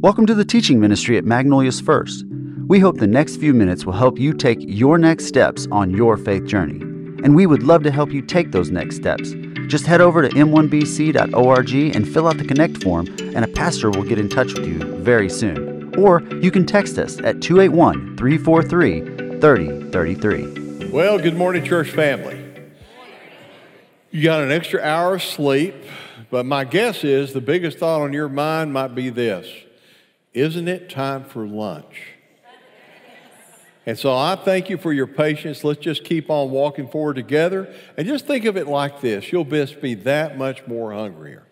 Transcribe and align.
Welcome 0.00 0.26
to 0.26 0.34
the 0.34 0.44
teaching 0.44 0.78
ministry 0.78 1.18
at 1.18 1.24
Magnolias 1.24 1.80
First. 1.80 2.24
We 2.68 2.78
hope 2.78 2.98
the 2.98 3.06
next 3.08 3.38
few 3.38 3.52
minutes 3.52 3.84
will 3.84 3.94
help 3.94 4.16
you 4.16 4.32
take 4.32 4.58
your 4.60 4.96
next 4.96 5.24
steps 5.24 5.66
on 5.72 5.90
your 5.90 6.16
faith 6.16 6.44
journey. 6.46 6.78
And 7.24 7.34
we 7.34 7.46
would 7.46 7.64
love 7.64 7.82
to 7.82 7.90
help 7.90 8.12
you 8.12 8.22
take 8.22 8.52
those 8.52 8.70
next 8.70 8.94
steps. 8.94 9.34
Just 9.66 9.86
head 9.86 10.00
over 10.00 10.22
to 10.22 10.28
m1bc.org 10.28 11.96
and 11.96 12.08
fill 12.08 12.28
out 12.28 12.38
the 12.38 12.44
Connect 12.44 12.80
form, 12.80 13.08
and 13.18 13.44
a 13.44 13.48
pastor 13.48 13.90
will 13.90 14.04
get 14.04 14.20
in 14.20 14.28
touch 14.28 14.54
with 14.54 14.68
you 14.68 14.78
very 14.98 15.28
soon. 15.28 15.92
Or 15.98 16.22
you 16.34 16.52
can 16.52 16.64
text 16.64 16.96
us 16.96 17.18
at 17.24 17.42
281 17.42 18.16
343 18.16 19.40
3033. 19.40 20.90
Well, 20.90 21.18
good 21.18 21.36
morning, 21.36 21.64
church 21.64 21.90
family. 21.90 22.40
You 24.12 24.22
got 24.22 24.44
an 24.44 24.52
extra 24.52 24.80
hour 24.80 25.16
of 25.16 25.24
sleep, 25.24 25.74
but 26.30 26.46
my 26.46 26.62
guess 26.62 27.02
is 27.02 27.32
the 27.32 27.40
biggest 27.40 27.78
thought 27.78 28.02
on 28.02 28.12
your 28.12 28.28
mind 28.28 28.72
might 28.72 28.94
be 28.94 29.10
this 29.10 29.48
Isn't 30.38 30.68
it 30.68 30.88
time 30.88 31.24
for 31.24 31.44
lunch? 31.44 32.12
And 33.84 33.98
so 33.98 34.14
I 34.14 34.36
thank 34.36 34.70
you 34.70 34.76
for 34.76 34.92
your 34.92 35.08
patience. 35.08 35.64
Let's 35.64 35.80
just 35.80 36.04
keep 36.04 36.30
on 36.30 36.50
walking 36.50 36.88
forward 36.88 37.16
together. 37.16 37.74
And 37.96 38.06
just 38.06 38.26
think 38.26 38.44
of 38.44 38.56
it 38.56 38.68
like 38.68 39.00
this 39.00 39.32
you'll 39.32 39.44
just 39.44 39.80
be 39.80 39.94
that 39.94 40.38
much 40.38 40.64
more 40.68 40.92
hungrier. 40.92 41.42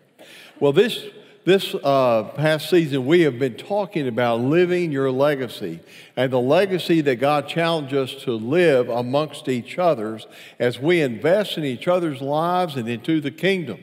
Well, 0.60 0.72
this, 0.72 1.04
this 1.44 1.74
uh, 1.74 2.30
past 2.36 2.70
season, 2.70 3.06
we 3.06 3.22
have 3.22 3.40
been 3.40 3.56
talking 3.56 4.06
about 4.06 4.40
living 4.40 4.92
your 4.92 5.10
legacy 5.10 5.80
and 6.16 6.32
the 6.32 6.40
legacy 6.40 7.00
that 7.00 7.16
God 7.16 7.48
challenged 7.48 7.94
us 7.94 8.14
to 8.22 8.32
live 8.32 8.88
amongst 8.88 9.48
each 9.48 9.78
other's 9.78 10.28
as 10.60 10.78
we 10.78 11.00
invest 11.00 11.58
in 11.58 11.64
each 11.64 11.88
other's 11.88 12.20
lives 12.20 12.76
and 12.76 12.88
into 12.88 13.20
the 13.20 13.32
kingdom. 13.32 13.80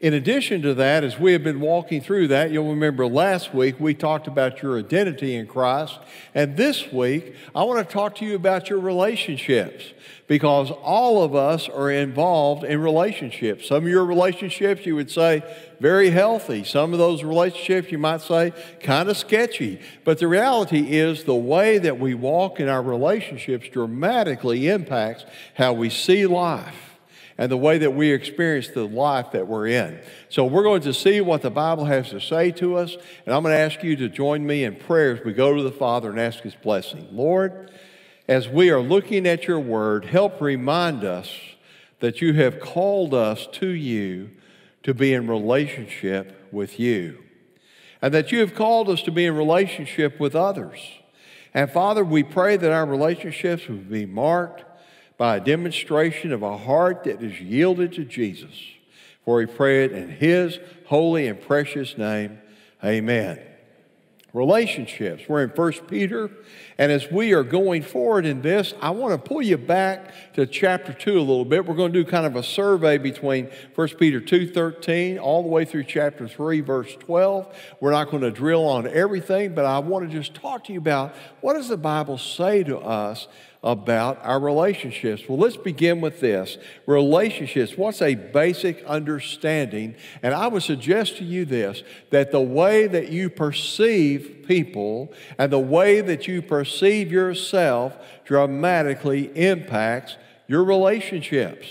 In 0.00 0.14
addition 0.14 0.62
to 0.62 0.72
that, 0.72 1.04
as 1.04 1.18
we 1.18 1.34
have 1.34 1.44
been 1.44 1.60
walking 1.60 2.00
through 2.00 2.28
that, 2.28 2.50
you'll 2.50 2.70
remember 2.70 3.06
last 3.06 3.52
week 3.52 3.78
we 3.78 3.92
talked 3.92 4.26
about 4.26 4.62
your 4.62 4.78
identity 4.78 5.36
in 5.36 5.46
Christ. 5.46 5.98
And 6.34 6.56
this 6.56 6.90
week, 6.90 7.34
I 7.54 7.64
want 7.64 7.86
to 7.86 7.92
talk 7.92 8.14
to 8.16 8.24
you 8.24 8.34
about 8.34 8.70
your 8.70 8.80
relationships 8.80 9.92
because 10.26 10.70
all 10.70 11.22
of 11.22 11.34
us 11.34 11.68
are 11.68 11.90
involved 11.90 12.64
in 12.64 12.80
relationships. 12.80 13.68
Some 13.68 13.84
of 13.84 13.90
your 13.90 14.06
relationships, 14.06 14.86
you 14.86 14.94
would 14.94 15.10
say, 15.10 15.42
very 15.80 16.08
healthy. 16.08 16.64
Some 16.64 16.94
of 16.94 16.98
those 16.98 17.22
relationships, 17.22 17.92
you 17.92 17.98
might 17.98 18.22
say, 18.22 18.54
kind 18.82 19.10
of 19.10 19.18
sketchy. 19.18 19.82
But 20.04 20.18
the 20.18 20.28
reality 20.28 20.96
is, 20.96 21.24
the 21.24 21.34
way 21.34 21.76
that 21.76 22.00
we 22.00 22.14
walk 22.14 22.58
in 22.58 22.70
our 22.70 22.82
relationships 22.82 23.68
dramatically 23.68 24.66
impacts 24.66 25.26
how 25.56 25.74
we 25.74 25.90
see 25.90 26.24
life 26.24 26.89
and 27.40 27.50
the 27.50 27.56
way 27.56 27.78
that 27.78 27.92
we 27.92 28.12
experience 28.12 28.68
the 28.68 28.86
life 28.86 29.32
that 29.32 29.48
we're 29.48 29.66
in. 29.66 29.98
So 30.28 30.44
we're 30.44 30.62
going 30.62 30.82
to 30.82 30.92
see 30.92 31.22
what 31.22 31.40
the 31.40 31.50
Bible 31.50 31.86
has 31.86 32.10
to 32.10 32.20
say 32.20 32.50
to 32.52 32.76
us, 32.76 32.94
and 33.24 33.34
I'm 33.34 33.42
going 33.42 33.54
to 33.54 33.58
ask 33.58 33.82
you 33.82 33.96
to 33.96 34.10
join 34.10 34.46
me 34.46 34.62
in 34.62 34.76
prayer 34.76 35.16
as 35.16 35.24
we 35.24 35.32
go 35.32 35.56
to 35.56 35.62
the 35.62 35.72
Father 35.72 36.10
and 36.10 36.20
ask 36.20 36.40
His 36.40 36.54
blessing. 36.54 37.08
Lord, 37.10 37.72
as 38.28 38.46
we 38.46 38.68
are 38.68 38.82
looking 38.82 39.26
at 39.26 39.48
your 39.48 39.58
word, 39.58 40.04
help 40.04 40.38
remind 40.38 41.02
us 41.02 41.32
that 42.00 42.20
you 42.20 42.34
have 42.34 42.60
called 42.60 43.14
us 43.14 43.48
to 43.52 43.68
you 43.68 44.32
to 44.82 44.92
be 44.92 45.14
in 45.14 45.26
relationship 45.26 46.46
with 46.52 46.78
you, 46.78 47.24
and 48.02 48.12
that 48.12 48.30
you 48.30 48.40
have 48.40 48.54
called 48.54 48.90
us 48.90 49.00
to 49.04 49.10
be 49.10 49.24
in 49.24 49.34
relationship 49.34 50.20
with 50.20 50.36
others. 50.36 50.78
And 51.54 51.70
Father, 51.70 52.04
we 52.04 52.22
pray 52.22 52.58
that 52.58 52.70
our 52.70 52.84
relationships 52.84 53.66
would 53.66 53.88
be 53.90 54.04
marked 54.04 54.64
by 55.20 55.36
a 55.36 55.40
demonstration 55.40 56.32
of 56.32 56.42
a 56.42 56.56
heart 56.56 57.04
that 57.04 57.22
is 57.22 57.38
yielded 57.42 57.92
to 57.92 58.06
Jesus. 58.06 58.54
For 59.22 59.36
we 59.36 59.44
pray 59.44 59.84
it 59.84 59.92
in 59.92 60.08
His 60.08 60.58
holy 60.86 61.26
and 61.26 61.38
precious 61.38 61.98
name. 61.98 62.38
Amen. 62.82 63.38
Relationships. 64.32 65.24
We're 65.28 65.42
in 65.42 65.50
1 65.50 65.72
Peter. 65.88 66.30
And 66.78 66.90
as 66.90 67.10
we 67.10 67.34
are 67.34 67.42
going 67.42 67.82
forward 67.82 68.24
in 68.24 68.40
this, 68.40 68.72
I 68.80 68.90
want 68.90 69.12
to 69.12 69.28
pull 69.28 69.42
you 69.42 69.58
back 69.58 70.34
to 70.36 70.46
chapter 70.46 70.94
2 70.94 71.18
a 71.18 71.20
little 71.20 71.44
bit. 71.44 71.66
We're 71.66 71.74
going 71.74 71.92
to 71.92 72.02
do 72.02 72.10
kind 72.10 72.24
of 72.24 72.34
a 72.34 72.42
survey 72.42 72.96
between 72.96 73.50
1 73.74 73.88
Peter 73.98 74.22
2.13 74.22 75.20
all 75.20 75.42
the 75.42 75.50
way 75.50 75.66
through 75.66 75.84
chapter 75.84 76.28
3, 76.28 76.62
verse 76.62 76.96
12. 76.98 77.54
We're 77.80 77.90
not 77.90 78.10
going 78.10 78.22
to 78.22 78.30
drill 78.30 78.66
on 78.66 78.86
everything, 78.86 79.54
but 79.54 79.66
I 79.66 79.80
want 79.80 80.08
to 80.08 80.16
just 80.16 80.32
talk 80.32 80.64
to 80.64 80.72
you 80.72 80.78
about 80.78 81.14
what 81.42 81.54
does 81.54 81.68
the 81.68 81.76
Bible 81.76 82.16
say 82.16 82.64
to 82.64 82.78
us 82.78 83.28
about 83.62 84.24
our 84.24 84.40
relationships. 84.40 85.22
Well, 85.28 85.38
let's 85.38 85.56
begin 85.56 86.00
with 86.00 86.20
this 86.20 86.56
relationships. 86.86 87.76
What's 87.76 88.00
a 88.00 88.14
basic 88.14 88.82
understanding? 88.84 89.96
And 90.22 90.32
I 90.32 90.46
would 90.46 90.62
suggest 90.62 91.18
to 91.18 91.24
you 91.24 91.44
this 91.44 91.82
that 92.10 92.32
the 92.32 92.40
way 92.40 92.86
that 92.86 93.10
you 93.10 93.28
perceive 93.28 94.44
people 94.48 95.12
and 95.38 95.52
the 95.52 95.58
way 95.58 96.00
that 96.00 96.26
you 96.26 96.40
perceive 96.40 97.12
yourself 97.12 97.96
dramatically 98.24 99.30
impacts 99.36 100.16
your 100.46 100.64
relationships. 100.64 101.66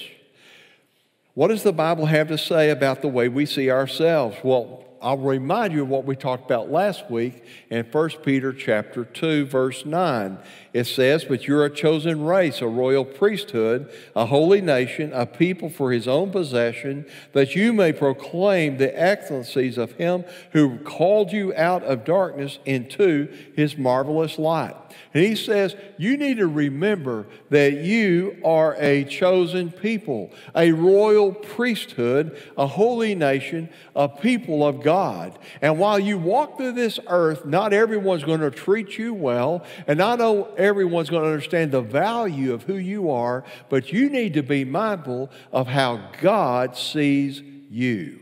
What 1.33 1.47
does 1.47 1.63
the 1.63 1.73
Bible 1.73 2.05
have 2.05 2.27
to 2.27 2.37
say 2.37 2.69
about 2.69 3.01
the 3.01 3.07
way 3.07 3.29
we 3.29 3.45
see 3.45 3.71
ourselves? 3.71 4.37
Well, 4.43 4.85
I'll 5.01 5.17
remind 5.17 5.73
you 5.73 5.83
of 5.83 5.89
what 5.89 6.05
we 6.05 6.15
talked 6.15 6.45
about 6.45 6.69
last 6.69 7.09
week 7.09 7.43
in 7.69 7.85
1 7.85 8.09
Peter 8.23 8.51
chapter 8.51 9.05
2 9.05 9.45
verse 9.45 9.85
9. 9.85 10.37
It 10.73 10.85
says, 10.85 11.23
"But 11.23 11.47
you're 11.47 11.63
a 11.63 11.69
chosen 11.69 12.25
race, 12.25 12.61
a 12.61 12.67
royal 12.67 13.05
priesthood, 13.05 13.89
a 14.15 14.25
holy 14.25 14.61
nation, 14.61 15.11
a 15.13 15.25
people 15.25 15.69
for 15.69 15.91
his 15.91 16.07
own 16.07 16.31
possession, 16.31 17.05
that 17.33 17.55
you 17.55 17.71
may 17.71 17.93
proclaim 17.93 18.77
the 18.77 19.01
excellencies 19.01 19.77
of 19.77 19.93
him 19.93 20.25
who 20.51 20.79
called 20.79 21.31
you 21.31 21.53
out 21.55 21.83
of 21.83 22.03
darkness 22.03 22.59
into 22.65 23.29
his 23.55 23.77
marvelous 23.77 24.37
light." 24.37 24.75
And 25.13 25.23
he 25.23 25.35
says, 25.35 25.75
You 25.97 26.17
need 26.17 26.37
to 26.37 26.47
remember 26.47 27.27
that 27.49 27.73
you 27.73 28.37
are 28.43 28.75
a 28.79 29.03
chosen 29.05 29.71
people, 29.71 30.31
a 30.55 30.71
royal 30.71 31.33
priesthood, 31.33 32.41
a 32.57 32.67
holy 32.67 33.15
nation, 33.15 33.69
a 33.95 34.07
people 34.07 34.65
of 34.65 34.83
God. 34.83 35.37
And 35.61 35.79
while 35.79 35.99
you 35.99 36.17
walk 36.17 36.57
through 36.57 36.73
this 36.73 36.99
earth, 37.07 37.45
not 37.45 37.73
everyone's 37.73 38.23
going 38.23 38.41
to 38.41 38.51
treat 38.51 38.97
you 38.97 39.13
well, 39.13 39.63
and 39.87 39.97
not 39.97 40.19
everyone's 40.57 41.09
going 41.09 41.23
to 41.23 41.29
understand 41.29 41.71
the 41.71 41.81
value 41.81 42.53
of 42.53 42.63
who 42.63 42.75
you 42.75 43.09
are, 43.11 43.43
but 43.69 43.91
you 43.91 44.09
need 44.09 44.33
to 44.35 44.43
be 44.43 44.65
mindful 44.65 45.29
of 45.51 45.67
how 45.67 46.11
God 46.21 46.75
sees 46.77 47.41
you. 47.69 48.19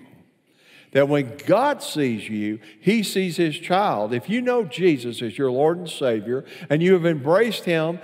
That 0.97 1.09
when 1.09 1.37
God 1.45 1.83
sees 1.83 2.27
you, 2.27 2.57
He 2.79 3.03
sees 3.03 3.37
His 3.37 3.59
child. 3.59 4.15
If 4.15 4.31
you 4.31 4.41
know 4.41 4.63
Jesus 4.63 5.21
as 5.21 5.37
your 5.37 5.51
Lord 5.51 5.77
and 5.77 5.87
Savior 5.87 6.43
and 6.71 6.81
you 6.81 6.93
have 6.93 7.05
embraced 7.05 7.65
Him 7.65 7.99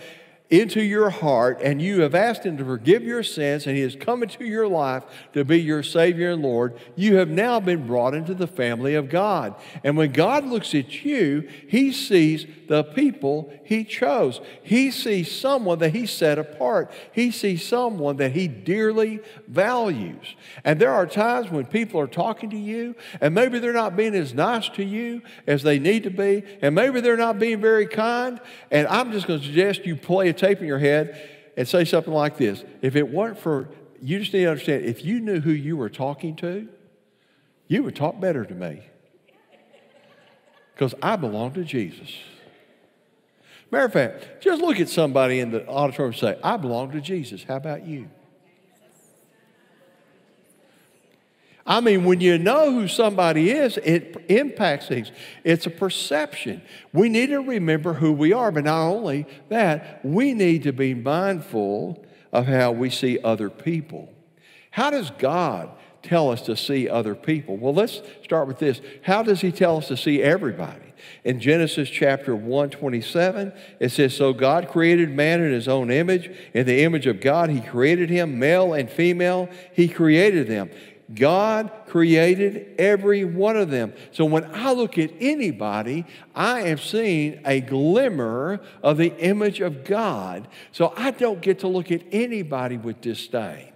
into 0.50 0.84
your 0.84 1.10
heart 1.10 1.60
and 1.64 1.82
you 1.82 2.02
have 2.02 2.14
asked 2.14 2.46
Him 2.46 2.58
to 2.58 2.66
forgive 2.66 3.04
your 3.04 3.24
sins 3.24 3.66
and 3.66 3.76
He 3.76 3.82
has 3.82 3.96
come 3.96 4.22
into 4.22 4.46
your 4.46 4.68
life 4.68 5.04
to 5.34 5.44
be 5.44 5.60
your 5.60 5.82
Savior 5.82 6.32
and 6.32 6.44
Lord, 6.44 6.78
you 6.96 7.16
have 7.16 7.30
now 7.30 7.60
been 7.60 7.88
brought 7.88 8.14
into 8.14 8.34
the 8.34 8.46
family 8.46 8.94
of 8.94 9.10
God. 9.10 9.56
And 9.84 9.98
when 9.98 10.12
God 10.12 10.46
looks 10.46 10.76
at 10.76 11.04
you, 11.04 11.48
He 11.68 11.92
sees 11.92 12.46
the 12.68 12.84
people 12.84 13.54
He 13.64 13.84
chose. 13.84 14.42
He 14.62 14.92
sees 14.92 15.32
someone 15.32 15.80
that 15.80 15.96
He 15.96 16.06
set 16.06 16.38
apart. 16.38 16.92
He 17.14 17.32
sees 17.32 17.66
someone 17.66 18.18
that 18.18 18.34
He 18.34 18.48
dearly 18.48 19.22
values. 19.48 20.36
And 20.64 20.80
there 20.80 20.92
are 20.92 21.08
times 21.08 21.50
when 21.50 21.66
people 21.66 22.00
are 22.00 22.08
talking 22.08 22.50
to 22.50 22.58
you 22.58 22.96
and 23.22 23.34
maybe 23.34 23.60
they're 23.60 23.74
not 23.74 23.96
being 23.96 24.14
as 24.14 24.34
nice 24.34 24.70
to 24.70 24.84
you 24.84 25.22
as 25.48 25.64
they 25.64 25.80
need 25.80 26.04
to 26.04 26.10
be, 26.10 26.44
and 26.62 26.76
maybe 26.76 27.00
they're 27.00 27.18
not 27.18 27.40
being 27.40 27.62
very 27.62 27.88
kind. 27.88 28.40
And 28.70 28.88
I'm 28.88 29.12
just 29.12 29.26
going 29.26 29.40
to 29.40 29.46
suggest 29.46 29.86
you 29.86 29.96
play 29.96 30.33
a 30.36 30.40
tape 30.40 30.60
in 30.60 30.68
your 30.68 30.80
head 30.80 31.30
and 31.56 31.68
say 31.68 31.86
something 31.86 32.14
like 32.14 32.38
this 32.38 32.64
If 32.82 32.96
it 32.96 33.10
weren't 33.10 33.40
for, 33.40 33.70
you 34.02 34.20
just 34.20 34.34
need 34.34 34.42
to 34.42 34.52
understand, 34.52 34.86
if 34.86 35.06
you 35.06 35.20
knew 35.20 35.40
who 35.40 35.52
you 35.52 35.78
were 35.78 35.90
talking 35.90 36.36
to, 36.38 36.68
you 37.68 37.84
would 37.84 37.96
talk 37.96 38.20
better 38.20 38.46
to 38.46 38.54
me. 38.54 38.82
Because 40.74 40.96
I 41.02 41.16
belong 41.16 41.54
to 41.54 41.64
Jesus. 41.64 42.10
Matter 43.72 43.86
of 43.86 43.94
fact, 43.94 44.42
just 44.42 44.62
look 44.62 44.80
at 44.80 44.90
somebody 44.90 45.40
in 45.40 45.52
the 45.52 45.68
auditorium 45.68 46.12
and 46.12 46.20
say, 46.20 46.40
I 46.44 46.58
belong 46.58 46.92
to 46.92 47.02
Jesus. 47.02 47.44
How 47.44 47.56
about 47.56 47.86
you? 47.88 48.10
I 51.66 51.80
mean, 51.80 52.04
when 52.04 52.20
you 52.20 52.38
know 52.38 52.74
who 52.74 52.90
somebody 52.90 53.52
is, 53.52 53.78
it 53.78 54.26
impacts 54.28 54.88
things. 54.88 55.12
It's 55.46 55.66
a 55.66 55.70
perception. 55.70 56.62
We 56.92 57.08
need 57.08 57.28
to 57.28 57.40
remember 57.40 57.94
who 57.94 58.12
we 58.12 58.34
are, 58.34 58.52
but 58.52 58.66
not 58.66 58.88
only 58.88 59.26
that, 59.48 60.04
we 60.04 60.34
need 60.34 60.64
to 60.64 60.74
be 60.74 60.94
mindful 60.94 62.06
of 62.34 62.48
how 62.48 62.72
we 62.74 62.90
see 62.90 63.18
other 63.24 63.50
people. 63.50 64.12
How 64.72 64.90
does 64.90 65.12
God 65.12 65.70
tell 66.02 66.32
us 66.32 66.42
to 66.42 66.58
see 66.58 66.90
other 66.90 67.16
people? 67.16 67.56
Well, 67.56 67.74
let's 67.74 68.02
start 68.24 68.48
with 68.48 68.60
this. 68.60 68.82
How 69.04 69.24
does 69.24 69.40
He 69.40 69.54
tell 69.54 69.78
us 69.78 69.88
to 69.88 69.96
see 69.96 70.22
everybody? 70.22 70.94
In 71.24 71.40
Genesis 71.40 71.90
chapter 71.90 72.36
127, 72.36 73.54
it 73.80 73.90
says, 73.90 74.16
So 74.16 74.34
God 74.34 74.70
created 74.70 75.10
man 75.10 75.42
in 75.42 75.52
his 75.52 75.68
own 75.68 75.92
image. 75.92 76.30
In 76.54 76.66
the 76.66 76.84
image 76.84 77.08
of 77.08 77.22
God, 77.22 77.50
he 77.50 77.62
created 77.62 78.10
him, 78.10 78.40
male 78.40 78.74
and 78.74 78.90
female, 78.90 79.50
he 79.74 79.88
created 79.88 80.48
them. 80.48 80.70
God 81.16 81.72
created 81.88 82.76
every 82.80 83.24
one 83.24 83.58
of 83.58 83.70
them. 83.70 83.94
So 84.12 84.26
when 84.26 84.46
I 84.54 84.72
look 84.72 84.98
at 84.98 85.12
anybody, 85.20 86.06
I 86.36 86.62
am 86.62 86.78
seeing 86.78 87.42
a 87.46 87.62
glimmer 87.62 88.62
of 88.82 88.98
the 88.98 89.16
image 89.18 89.60
of 89.62 89.84
God. 89.84 90.48
So 90.72 90.94
I 90.96 91.12
don't 91.12 91.42
get 91.42 91.60
to 91.60 91.68
look 91.68 91.92
at 91.92 92.02
anybody 92.12 92.78
with 92.78 93.02
disdain. 93.02 93.70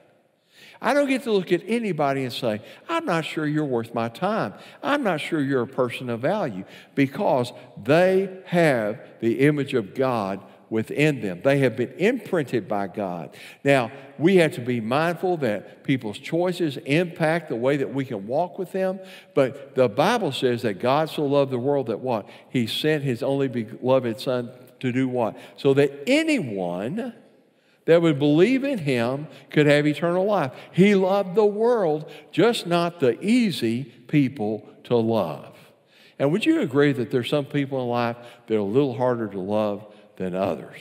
I 0.82 0.94
don't 0.94 1.08
get 1.08 1.24
to 1.24 1.32
look 1.32 1.52
at 1.52 1.64
anybody 1.66 2.24
and 2.24 2.32
say, 2.32 2.62
I'm 2.88 3.06
not 3.06 3.26
sure 3.26 3.48
you're 3.48 3.66
worth 3.66 3.94
my 3.96 4.10
time. 4.10 4.54
I'm 4.84 5.04
not 5.04 5.20
sure 5.22 5.42
you're 5.42 5.64
a 5.64 5.68
person 5.68 6.10
of 6.10 6.20
value 6.20 6.66
because 6.94 7.52
they 7.84 8.42
have 8.46 9.00
the 9.20 9.40
image 9.40 9.74
of 9.74 9.96
God 9.96 10.40
within 10.70 11.22
them. 11.22 11.42
They 11.44 11.60
have 11.60 11.76
been 11.76 11.94
imprinted 11.98 12.68
by 12.68 12.88
God. 12.88 13.36
Now, 13.64 13.92
we 14.18 14.38
have 14.38 14.54
to 14.54 14.62
be 14.62 14.82
mindful 14.82 15.38
that 15.38 15.84
people's 15.84 16.20
choices 16.20 16.78
impact 16.78 17.50
the 17.50 17.56
way 17.56 17.78
that 17.78 17.94
we 17.94 18.06
can 18.06 18.28
walk 18.28 18.60
with 18.60 18.72
them. 18.72 19.00
But 19.34 19.76
the 19.76 19.88
Bible 19.88 20.32
says 20.32 20.64
that 20.64 20.80
God 20.80 21.10
so 21.10 21.26
loved 21.26 21.52
the 21.52 21.60
world 21.60 21.88
that 21.88 22.00
what? 22.00 22.28
He 22.50 22.68
sent 22.68 23.04
his 23.04 23.24
only 23.24 23.48
beloved 23.48 24.20
Son 24.20 24.52
to 24.80 24.92
do 24.92 25.08
what? 25.08 25.38
So 25.56 25.74
that 25.76 25.92
anyone 26.08 27.14
that 27.86 28.02
would 28.02 28.20
believe 28.20 28.64
in 28.64 28.80
him 28.80 29.28
could 29.50 29.66
have 29.66 29.88
eternal 29.88 30.26
life. 30.26 30.52
He 30.74 30.94
loved 30.94 31.36
the 31.36 31.46
world, 31.46 32.12
just 32.32 32.68
not 32.68 33.00
the 33.00 33.20
easy 33.24 33.86
people 33.86 34.68
to 34.84 34.98
love. 34.98 35.56
And 36.20 36.32
would 36.32 36.46
you 36.46 36.62
agree 36.62 36.92
that 36.94 37.12
there's 37.12 37.30
some 37.30 37.46
people 37.46 37.82
in 37.82 37.88
life 37.88 38.18
that 38.48 38.56
are 38.56 38.60
a 38.60 38.64
little 38.64 38.96
harder 38.96 39.28
to 39.28 39.40
love 39.40 39.86
than 40.18 40.36
others? 40.36 40.80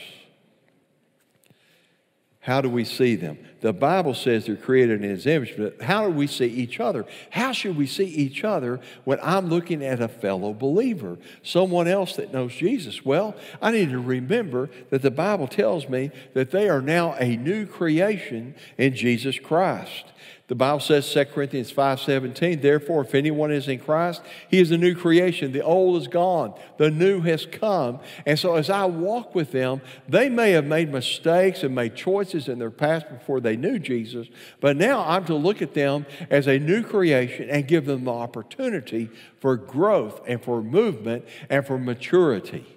How 2.47 2.61
do 2.61 2.69
we 2.69 2.85
see 2.85 3.15
them? 3.15 3.37
The 3.59 3.73
Bible 3.73 4.13
says 4.13 4.45
they're 4.45 4.55
created 4.55 5.03
in 5.03 5.09
His 5.09 5.27
image, 5.27 5.55
but 5.57 5.81
how 5.81 6.07
do 6.07 6.13
we 6.13 6.27
see 6.27 6.45
each 6.45 6.79
other? 6.79 7.05
How 7.29 7.51
should 7.51 7.75
we 7.75 7.85
see 7.87 8.05
each 8.05 8.45
other 8.45 8.79
when 9.03 9.19
I'm 9.21 9.49
looking 9.49 9.83
at 9.83 9.99
a 9.99 10.07
fellow 10.07 10.53
believer, 10.53 11.17
someone 11.43 11.89
else 11.89 12.15
that 12.15 12.31
knows 12.31 12.55
Jesus? 12.55 13.03
Well, 13.03 13.35
I 13.61 13.71
need 13.71 13.89
to 13.89 13.99
remember 13.99 14.69
that 14.91 15.01
the 15.01 15.11
Bible 15.11 15.49
tells 15.49 15.89
me 15.89 16.11
that 16.35 16.51
they 16.51 16.69
are 16.69 16.81
now 16.81 17.15
a 17.15 17.35
new 17.35 17.65
creation 17.65 18.55
in 18.77 18.95
Jesus 18.95 19.37
Christ. 19.39 20.05
The 20.47 20.55
Bible 20.55 20.79
says, 20.79 21.11
2 21.11 21.25
Corinthians 21.25 21.73
5.17, 21.73 22.61
therefore, 22.61 23.01
if 23.01 23.13
anyone 23.13 23.51
is 23.51 23.67
in 23.67 23.79
Christ, 23.79 24.21
he 24.49 24.61
is 24.61 24.71
a 24.71 24.77
new 24.77 24.95
creation. 24.95 25.51
The 25.51 25.61
old 25.61 26.01
is 26.01 26.07
gone. 26.07 26.53
The 26.77 26.89
new 26.89 27.19
has 27.21 27.45
come. 27.45 27.99
And 28.25 28.39
so 28.39 28.55
as 28.55 28.69
I 28.69 28.85
walk 28.85 29.35
with 29.35 29.51
them, 29.51 29.81
they 30.07 30.29
may 30.29 30.51
have 30.51 30.65
made 30.65 30.89
mistakes 30.89 31.63
and 31.63 31.75
made 31.75 31.95
choices 31.95 32.47
in 32.47 32.59
their 32.59 32.71
past 32.71 33.09
before 33.09 33.41
they 33.41 33.57
knew 33.57 33.77
Jesus, 33.77 34.27
but 34.61 34.77
now 34.77 35.03
I'm 35.05 35.25
to 35.25 35.35
look 35.35 35.61
at 35.61 35.73
them 35.73 36.05
as 36.29 36.47
a 36.47 36.57
new 36.57 36.81
creation 36.81 37.49
and 37.49 37.67
give 37.67 37.85
them 37.85 38.05
the 38.05 38.13
opportunity 38.13 39.09
for 39.41 39.57
growth 39.57 40.21
and 40.27 40.41
for 40.41 40.61
movement 40.61 41.25
and 41.49 41.67
for 41.67 41.77
maturity 41.77 42.76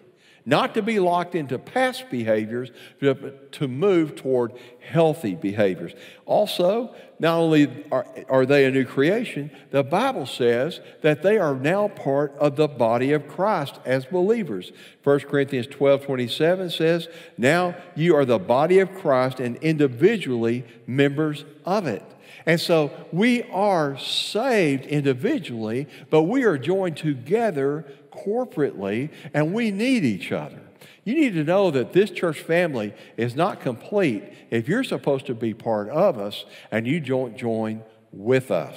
not 0.50 0.74
to 0.74 0.82
be 0.82 0.98
locked 0.98 1.36
into 1.36 1.60
past 1.60 2.10
behaviors, 2.10 2.72
but 2.98 3.52
to 3.52 3.68
move 3.68 4.16
toward 4.16 4.52
healthy 4.80 5.36
behaviors. 5.36 5.92
Also, 6.26 6.92
not 7.20 7.36
only 7.36 7.84
are, 7.92 8.04
are 8.28 8.44
they 8.44 8.64
a 8.64 8.70
new 8.72 8.84
creation, 8.84 9.52
the 9.70 9.84
Bible 9.84 10.26
says 10.26 10.80
that 11.02 11.22
they 11.22 11.38
are 11.38 11.54
now 11.54 11.86
part 11.86 12.32
of 12.40 12.56
the 12.56 12.66
body 12.66 13.12
of 13.12 13.28
Christ 13.28 13.78
as 13.84 14.06
believers. 14.06 14.72
1 15.04 15.20
Corinthians 15.20 15.68
12 15.68 16.02
27 16.04 16.70
says, 16.70 17.06
Now 17.38 17.76
you 17.94 18.16
are 18.16 18.24
the 18.24 18.40
body 18.40 18.80
of 18.80 18.92
Christ 18.96 19.38
and 19.38 19.54
individually 19.58 20.64
members 20.84 21.44
of 21.64 21.86
it. 21.86 22.02
And 22.44 22.60
so 22.60 22.90
we 23.12 23.44
are 23.44 23.96
saved 23.98 24.84
individually, 24.86 25.86
but 26.08 26.22
we 26.22 26.42
are 26.42 26.58
joined 26.58 26.96
together 26.96 27.84
corporately, 28.10 29.10
and 29.32 29.52
we 29.52 29.70
need 29.70 30.04
each 30.04 30.32
other. 30.32 30.60
You 31.04 31.14
need 31.14 31.34
to 31.34 31.44
know 31.44 31.70
that 31.70 31.92
this 31.92 32.10
church 32.10 32.40
family 32.40 32.94
is 33.16 33.34
not 33.34 33.60
complete 33.60 34.24
if 34.50 34.68
you're 34.68 34.84
supposed 34.84 35.26
to 35.26 35.34
be 35.34 35.54
part 35.54 35.88
of 35.88 36.18
us 36.18 36.44
and 36.70 36.86
you 36.86 37.00
don't 37.00 37.36
join 37.36 37.82
with 38.12 38.50
us. 38.50 38.76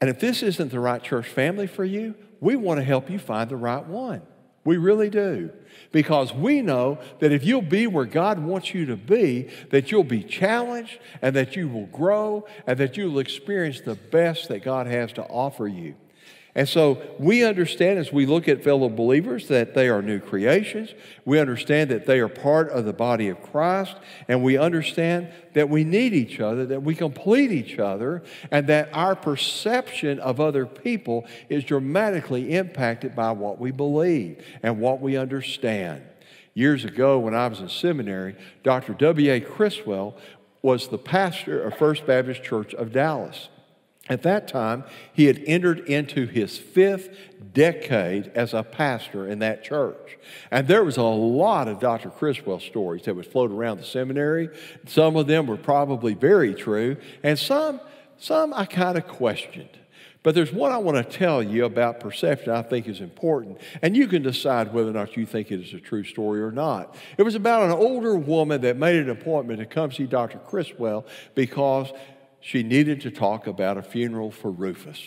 And 0.00 0.10
if 0.10 0.20
this 0.20 0.42
isn't 0.42 0.70
the 0.70 0.80
right 0.80 1.02
church 1.02 1.28
family 1.28 1.66
for 1.66 1.84
you, 1.84 2.14
we 2.40 2.56
want 2.56 2.78
to 2.80 2.84
help 2.84 3.08
you 3.08 3.18
find 3.18 3.48
the 3.48 3.56
right 3.56 3.84
one. 3.86 4.22
We 4.64 4.78
really 4.78 5.10
do. 5.10 5.50
Because 5.92 6.34
we 6.34 6.60
know 6.60 6.98
that 7.20 7.30
if 7.30 7.44
you'll 7.44 7.62
be 7.62 7.86
where 7.86 8.04
God 8.04 8.40
wants 8.40 8.74
you 8.74 8.84
to 8.86 8.96
be, 8.96 9.48
that 9.70 9.90
you'll 9.90 10.04
be 10.04 10.24
challenged 10.24 10.98
and 11.22 11.36
that 11.36 11.54
you 11.54 11.68
will 11.68 11.86
grow 11.86 12.46
and 12.66 12.76
that 12.78 12.96
you'll 12.96 13.20
experience 13.20 13.80
the 13.80 13.94
best 13.94 14.48
that 14.48 14.64
God 14.64 14.88
has 14.88 15.12
to 15.14 15.22
offer 15.22 15.68
you. 15.68 15.94
And 16.56 16.66
so 16.66 17.02
we 17.18 17.44
understand 17.44 17.98
as 17.98 18.10
we 18.10 18.24
look 18.24 18.48
at 18.48 18.64
fellow 18.64 18.88
believers 18.88 19.48
that 19.48 19.74
they 19.74 19.90
are 19.90 20.00
new 20.00 20.18
creations. 20.18 20.94
We 21.26 21.38
understand 21.38 21.90
that 21.90 22.06
they 22.06 22.18
are 22.18 22.28
part 22.28 22.70
of 22.70 22.86
the 22.86 22.94
body 22.94 23.28
of 23.28 23.42
Christ. 23.42 23.94
And 24.26 24.42
we 24.42 24.56
understand 24.56 25.28
that 25.52 25.68
we 25.68 25.84
need 25.84 26.14
each 26.14 26.40
other, 26.40 26.64
that 26.64 26.82
we 26.82 26.94
complete 26.94 27.52
each 27.52 27.78
other, 27.78 28.22
and 28.50 28.66
that 28.68 28.88
our 28.94 29.14
perception 29.14 30.18
of 30.18 30.40
other 30.40 30.64
people 30.64 31.26
is 31.50 31.62
dramatically 31.62 32.54
impacted 32.54 33.14
by 33.14 33.32
what 33.32 33.60
we 33.60 33.70
believe 33.70 34.42
and 34.62 34.80
what 34.80 35.02
we 35.02 35.18
understand. 35.18 36.02
Years 36.54 36.86
ago, 36.86 37.18
when 37.18 37.34
I 37.34 37.48
was 37.48 37.60
in 37.60 37.68
seminary, 37.68 38.34
Dr. 38.62 38.94
W.A. 38.94 39.40
Criswell 39.40 40.16
was 40.62 40.88
the 40.88 40.96
pastor 40.96 41.62
of 41.62 41.76
First 41.76 42.06
Baptist 42.06 42.42
Church 42.42 42.72
of 42.72 42.92
Dallas. 42.92 43.50
At 44.08 44.22
that 44.22 44.46
time, 44.46 44.84
he 45.12 45.24
had 45.24 45.42
entered 45.46 45.80
into 45.80 46.26
his 46.26 46.56
fifth 46.56 47.08
decade 47.52 48.28
as 48.34 48.54
a 48.54 48.62
pastor 48.62 49.26
in 49.26 49.40
that 49.40 49.64
church. 49.64 50.18
And 50.50 50.68
there 50.68 50.84
was 50.84 50.96
a 50.96 51.02
lot 51.02 51.68
of 51.68 51.80
Dr. 51.80 52.10
Criswell 52.10 52.60
stories 52.60 53.02
that 53.04 53.16
would 53.16 53.26
float 53.26 53.50
around 53.50 53.78
the 53.78 53.84
seminary. 53.84 54.50
Some 54.86 55.16
of 55.16 55.26
them 55.26 55.46
were 55.46 55.56
probably 55.56 56.14
very 56.14 56.54
true, 56.54 56.98
and 57.22 57.38
some, 57.38 57.80
some 58.18 58.54
I 58.54 58.66
kind 58.66 58.96
of 58.96 59.08
questioned. 59.08 59.70
But 60.22 60.34
there's 60.34 60.52
one 60.52 60.72
I 60.72 60.78
want 60.78 60.96
to 60.96 61.18
tell 61.18 61.40
you 61.40 61.66
about 61.66 62.00
perception 62.00 62.50
I 62.50 62.62
think 62.62 62.88
is 62.88 63.00
important, 63.00 63.58
and 63.80 63.96
you 63.96 64.08
can 64.08 64.22
decide 64.22 64.74
whether 64.74 64.90
or 64.90 64.92
not 64.92 65.16
you 65.16 65.24
think 65.24 65.52
it 65.52 65.60
is 65.60 65.72
a 65.72 65.78
true 65.78 66.02
story 66.02 66.42
or 66.42 66.50
not. 66.50 66.96
It 67.16 67.22
was 67.22 67.36
about 67.36 67.62
an 67.62 67.70
older 67.70 68.16
woman 68.16 68.60
that 68.62 68.76
made 68.76 68.96
an 68.96 69.08
appointment 69.08 69.60
to 69.60 69.66
come 69.66 69.92
see 69.92 70.04
Dr. 70.04 70.38
Criswell 70.38 71.06
because 71.36 71.92
she 72.46 72.62
needed 72.62 73.00
to 73.00 73.10
talk 73.10 73.48
about 73.48 73.76
a 73.76 73.82
funeral 73.82 74.30
for 74.30 74.52
Rufus. 74.52 75.02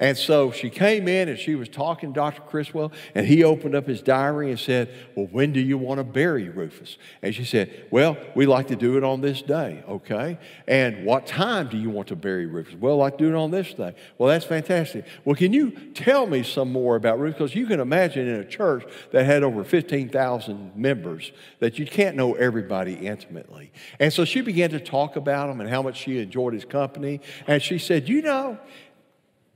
And 0.00 0.16
so 0.16 0.50
she 0.50 0.70
came 0.70 1.08
in 1.08 1.28
and 1.28 1.38
she 1.38 1.54
was 1.54 1.68
talking 1.68 2.12
to 2.12 2.14
Dr. 2.14 2.42
Criswell, 2.42 2.92
and 3.14 3.26
he 3.26 3.44
opened 3.44 3.74
up 3.74 3.86
his 3.86 4.02
diary 4.02 4.50
and 4.50 4.58
said, 4.58 4.90
Well, 5.14 5.26
when 5.30 5.52
do 5.52 5.60
you 5.60 5.78
want 5.78 5.98
to 5.98 6.04
bury 6.04 6.48
Rufus? 6.48 6.96
And 7.22 7.34
she 7.34 7.44
said, 7.44 7.86
Well, 7.90 8.16
we 8.34 8.46
like 8.46 8.68
to 8.68 8.76
do 8.76 8.96
it 8.96 9.04
on 9.04 9.20
this 9.20 9.42
day, 9.42 9.82
okay? 9.88 10.38
And 10.66 11.04
what 11.04 11.26
time 11.26 11.68
do 11.68 11.76
you 11.76 11.90
want 11.90 12.08
to 12.08 12.16
bury 12.16 12.46
Rufus? 12.46 12.74
Well, 12.74 13.00
I 13.00 13.04
like 13.04 13.18
to 13.18 13.24
do 13.24 13.34
it 13.34 13.36
on 13.36 13.50
this 13.50 13.72
day. 13.74 13.94
Well, 14.18 14.28
that's 14.28 14.44
fantastic. 14.44 15.04
Well, 15.24 15.36
can 15.36 15.52
you 15.52 15.70
tell 15.94 16.26
me 16.26 16.42
some 16.42 16.72
more 16.72 16.96
about 16.96 17.18
Rufus? 17.18 17.38
Because 17.38 17.54
you 17.54 17.66
can 17.66 17.80
imagine 17.80 18.26
in 18.28 18.40
a 18.40 18.44
church 18.44 18.84
that 19.12 19.26
had 19.26 19.42
over 19.42 19.64
15,000 19.64 20.76
members 20.76 21.32
that 21.58 21.78
you 21.78 21.86
can't 21.86 22.16
know 22.16 22.34
everybody 22.34 22.94
intimately. 22.94 23.72
And 23.98 24.12
so 24.12 24.24
she 24.24 24.40
began 24.40 24.70
to 24.70 24.80
talk 24.80 25.16
about 25.16 25.50
him 25.50 25.60
and 25.60 25.68
how 25.68 25.82
much 25.82 25.98
she 25.98 26.18
enjoyed 26.18 26.54
his 26.54 26.64
company. 26.64 27.20
And 27.46 27.62
she 27.62 27.78
said, 27.78 28.08
You 28.08 28.22
know, 28.22 28.58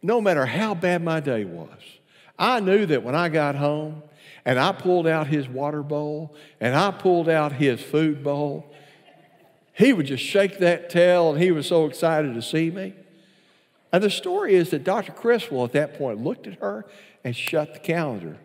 no 0.02 0.20
matter 0.20 0.46
how 0.46 0.74
bad 0.74 1.02
my 1.02 1.20
day 1.20 1.44
was, 1.44 1.78
I 2.38 2.60
knew 2.60 2.86
that 2.86 3.02
when 3.02 3.14
I 3.14 3.28
got 3.28 3.56
home 3.56 4.02
and 4.44 4.58
I 4.58 4.72
pulled 4.72 5.06
out 5.06 5.26
his 5.26 5.48
water 5.48 5.82
bowl 5.82 6.34
and 6.60 6.74
I 6.74 6.90
pulled 6.90 7.28
out 7.28 7.52
his 7.52 7.80
food 7.80 8.22
bowl, 8.22 8.72
he 9.72 9.92
would 9.92 10.06
just 10.06 10.22
shake 10.22 10.58
that 10.58 10.90
tail 10.90 11.32
and 11.32 11.42
he 11.42 11.50
was 11.50 11.66
so 11.66 11.86
excited 11.86 12.34
to 12.34 12.42
see 12.42 12.70
me. 12.70 12.94
And 13.92 14.02
the 14.02 14.10
story 14.10 14.54
is 14.54 14.70
that 14.70 14.84
Dr. 14.84 15.12
Criswell 15.12 15.64
at 15.64 15.72
that 15.72 15.96
point 15.98 16.22
looked 16.22 16.46
at 16.46 16.54
her 16.60 16.84
and 17.24 17.34
shut 17.34 17.74
the 17.74 17.80
calendar 17.80 18.38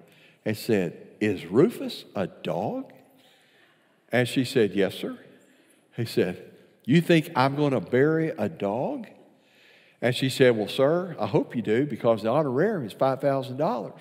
and 0.46 0.58
said, 0.58 1.08
Is 1.20 1.46
Rufus 1.46 2.06
a 2.16 2.28
dog? 2.28 2.94
And 4.12 4.28
she 4.28 4.46
said, 4.46 4.74
Yes, 4.74 4.96
sir. 4.96 5.18
He 5.96 6.06
said, 6.06 6.52
You 6.86 7.02
think 7.02 7.32
I'm 7.36 7.56
going 7.56 7.74
to 7.74 7.82
bury 7.82 8.30
a 8.30 8.48
dog? 8.48 9.08
And 10.04 10.14
she 10.14 10.28
said, 10.28 10.58
Well, 10.58 10.68
sir, 10.68 11.16
I 11.18 11.26
hope 11.26 11.56
you 11.56 11.62
do 11.62 11.86
because 11.86 12.24
the 12.24 12.30
honorarium 12.30 12.86
is 12.86 12.94
$5,000. 12.94 13.94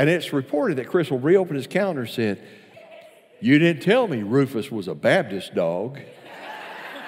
And 0.00 0.10
it's 0.10 0.32
reported 0.32 0.78
that 0.78 0.88
Criswell 0.88 1.20
reopen 1.20 1.54
his 1.54 1.68
calendar 1.68 2.02
and 2.02 2.10
said, 2.10 2.42
You 3.40 3.60
didn't 3.60 3.84
tell 3.84 4.08
me 4.08 4.24
Rufus 4.24 4.68
was 4.68 4.88
a 4.88 4.94
Baptist 4.96 5.54
dog. 5.54 6.00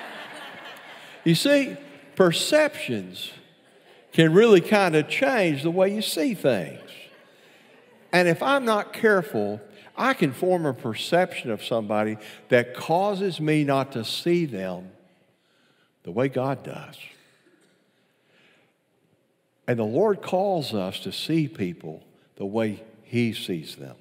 you 1.25 1.35
see, 1.35 1.77
perceptions 2.15 3.33
can 4.13 4.33
really 4.33 4.61
kind 4.61 4.95
of 4.95 5.09
change 5.09 5.65
the 5.65 5.71
way 5.71 5.93
you 5.93 6.03
see 6.03 6.35
things. 6.35 6.89
And 8.13 8.29
if 8.29 8.45
I'm 8.45 8.65
not 8.65 8.93
careful, 8.93 9.61
I 9.97 10.15
can 10.15 10.33
form 10.33 10.67
a 10.67 10.73
perception 10.75 11.51
of 11.51 11.65
somebody 11.65 12.17
that 12.49 12.75
causes 12.75 13.41
me 13.41 13.65
not 13.65 13.91
to 13.93 14.05
see 14.05 14.45
them 14.45 14.93
the 16.05 16.13
way 16.13 16.29
God 16.29 16.63
does. 16.63 16.97
And 19.73 19.79
the 19.79 19.85
Lord 19.85 20.21
calls 20.21 20.75
us 20.75 21.01
to 21.01 21.11
see 21.11 21.49
people 21.49 22.03
the 22.37 22.45
way 22.45 22.85
He 23.05 23.33
sees 23.33 23.77
them. 23.77 23.97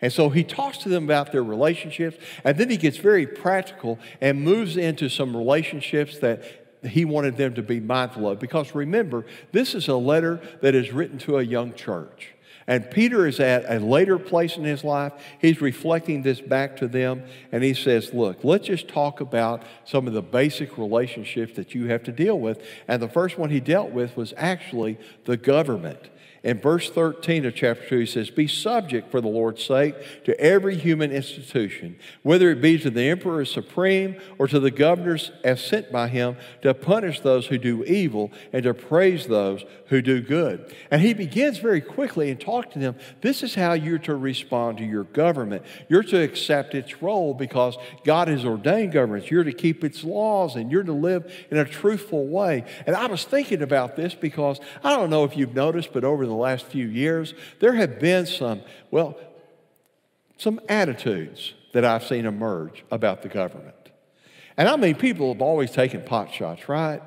And 0.00 0.12
so 0.12 0.28
he 0.28 0.44
talks 0.44 0.78
to 0.78 0.88
them 0.88 1.02
about 1.02 1.32
their 1.32 1.42
relationships, 1.42 2.16
and 2.44 2.56
then 2.56 2.70
he 2.70 2.76
gets 2.76 2.98
very 2.98 3.26
practical 3.26 3.98
and 4.20 4.40
moves 4.40 4.76
into 4.76 5.08
some 5.08 5.36
relationships 5.36 6.20
that 6.20 6.44
he 6.88 7.04
wanted 7.04 7.36
them 7.36 7.54
to 7.54 7.62
be 7.64 7.80
mindful 7.80 8.28
of. 8.28 8.38
Because 8.38 8.72
remember, 8.72 9.26
this 9.50 9.74
is 9.74 9.88
a 9.88 9.96
letter 9.96 10.40
that 10.60 10.76
is 10.76 10.92
written 10.92 11.18
to 11.18 11.38
a 11.38 11.42
young 11.42 11.74
church. 11.74 12.36
And 12.68 12.90
Peter 12.90 13.26
is 13.26 13.40
at 13.40 13.64
a 13.66 13.78
later 13.80 14.18
place 14.18 14.58
in 14.58 14.62
his 14.62 14.84
life. 14.84 15.14
He's 15.40 15.62
reflecting 15.62 16.20
this 16.20 16.38
back 16.38 16.76
to 16.76 16.86
them, 16.86 17.24
and 17.50 17.64
he 17.64 17.72
says, 17.72 18.12
Look, 18.12 18.44
let's 18.44 18.66
just 18.66 18.88
talk 18.88 19.20
about 19.20 19.62
some 19.86 20.06
of 20.06 20.12
the 20.12 20.20
basic 20.20 20.76
relationships 20.76 21.56
that 21.56 21.74
you 21.74 21.86
have 21.86 22.04
to 22.04 22.12
deal 22.12 22.38
with. 22.38 22.62
And 22.86 23.00
the 23.00 23.08
first 23.08 23.38
one 23.38 23.48
he 23.48 23.58
dealt 23.58 23.90
with 23.90 24.18
was 24.18 24.34
actually 24.36 24.98
the 25.24 25.38
government. 25.38 26.10
In 26.44 26.60
verse 26.60 26.88
13 26.88 27.44
of 27.46 27.54
chapter 27.54 27.88
2, 27.88 27.98
he 27.98 28.06
says, 28.06 28.30
Be 28.30 28.46
subject 28.46 29.10
for 29.10 29.20
the 29.20 29.28
Lord's 29.28 29.64
sake 29.64 29.96
to 30.24 30.38
every 30.40 30.76
human 30.76 31.10
institution, 31.10 31.98
whether 32.22 32.50
it 32.50 32.60
be 32.60 32.78
to 32.78 32.90
the 32.90 33.08
emperor 33.08 33.40
as 33.40 33.50
supreme 33.50 34.16
or 34.38 34.46
to 34.46 34.60
the 34.60 34.70
governors 34.70 35.32
as 35.42 35.64
sent 35.64 35.90
by 35.90 36.08
him 36.08 36.36
to 36.62 36.72
punish 36.74 37.20
those 37.20 37.46
who 37.46 37.58
do 37.58 37.82
evil 37.84 38.30
and 38.52 38.62
to 38.62 38.74
praise 38.74 39.26
those 39.26 39.64
who 39.86 40.00
do 40.00 40.20
good. 40.20 40.72
And 40.90 41.02
he 41.02 41.12
begins 41.12 41.58
very 41.58 41.80
quickly 41.80 42.30
and 42.30 42.40
talk 42.40 42.70
to 42.72 42.78
them. 42.78 42.94
This 43.20 43.42
is 43.42 43.54
how 43.54 43.72
you're 43.72 43.98
to 44.00 44.14
respond 44.14 44.78
to 44.78 44.84
your 44.84 45.04
government. 45.04 45.64
You're 45.88 46.02
to 46.04 46.22
accept 46.22 46.74
its 46.74 47.02
role 47.02 47.34
because 47.34 47.76
God 48.04 48.28
has 48.28 48.44
ordained 48.44 48.92
governments. 48.92 49.30
You're 49.30 49.44
to 49.44 49.52
keep 49.52 49.82
its 49.82 50.04
laws 50.04 50.54
and 50.54 50.70
you're 50.70 50.82
to 50.84 50.92
live 50.92 51.32
in 51.50 51.56
a 51.56 51.64
truthful 51.64 52.26
way. 52.26 52.64
And 52.86 52.94
I 52.94 53.06
was 53.06 53.24
thinking 53.24 53.62
about 53.62 53.96
this 53.96 54.14
because 54.14 54.60
I 54.84 54.94
don't 54.94 55.10
know 55.10 55.24
if 55.24 55.36
you've 55.36 55.54
noticed, 55.54 55.92
but 55.92 56.04
over 56.04 56.27
the 56.28 56.34
last 56.34 56.66
few 56.66 56.86
years, 56.86 57.34
there 57.60 57.74
have 57.74 57.98
been 57.98 58.26
some, 58.26 58.62
well, 58.90 59.18
some 60.36 60.60
attitudes 60.68 61.54
that 61.72 61.84
I've 61.84 62.04
seen 62.04 62.26
emerge 62.26 62.84
about 62.90 63.22
the 63.22 63.28
government. 63.28 63.74
And 64.56 64.68
I 64.68 64.76
mean, 64.76 64.96
people 64.96 65.32
have 65.32 65.42
always 65.42 65.70
taken 65.70 66.02
pot 66.02 66.32
shots, 66.32 66.68
right? 66.68 67.00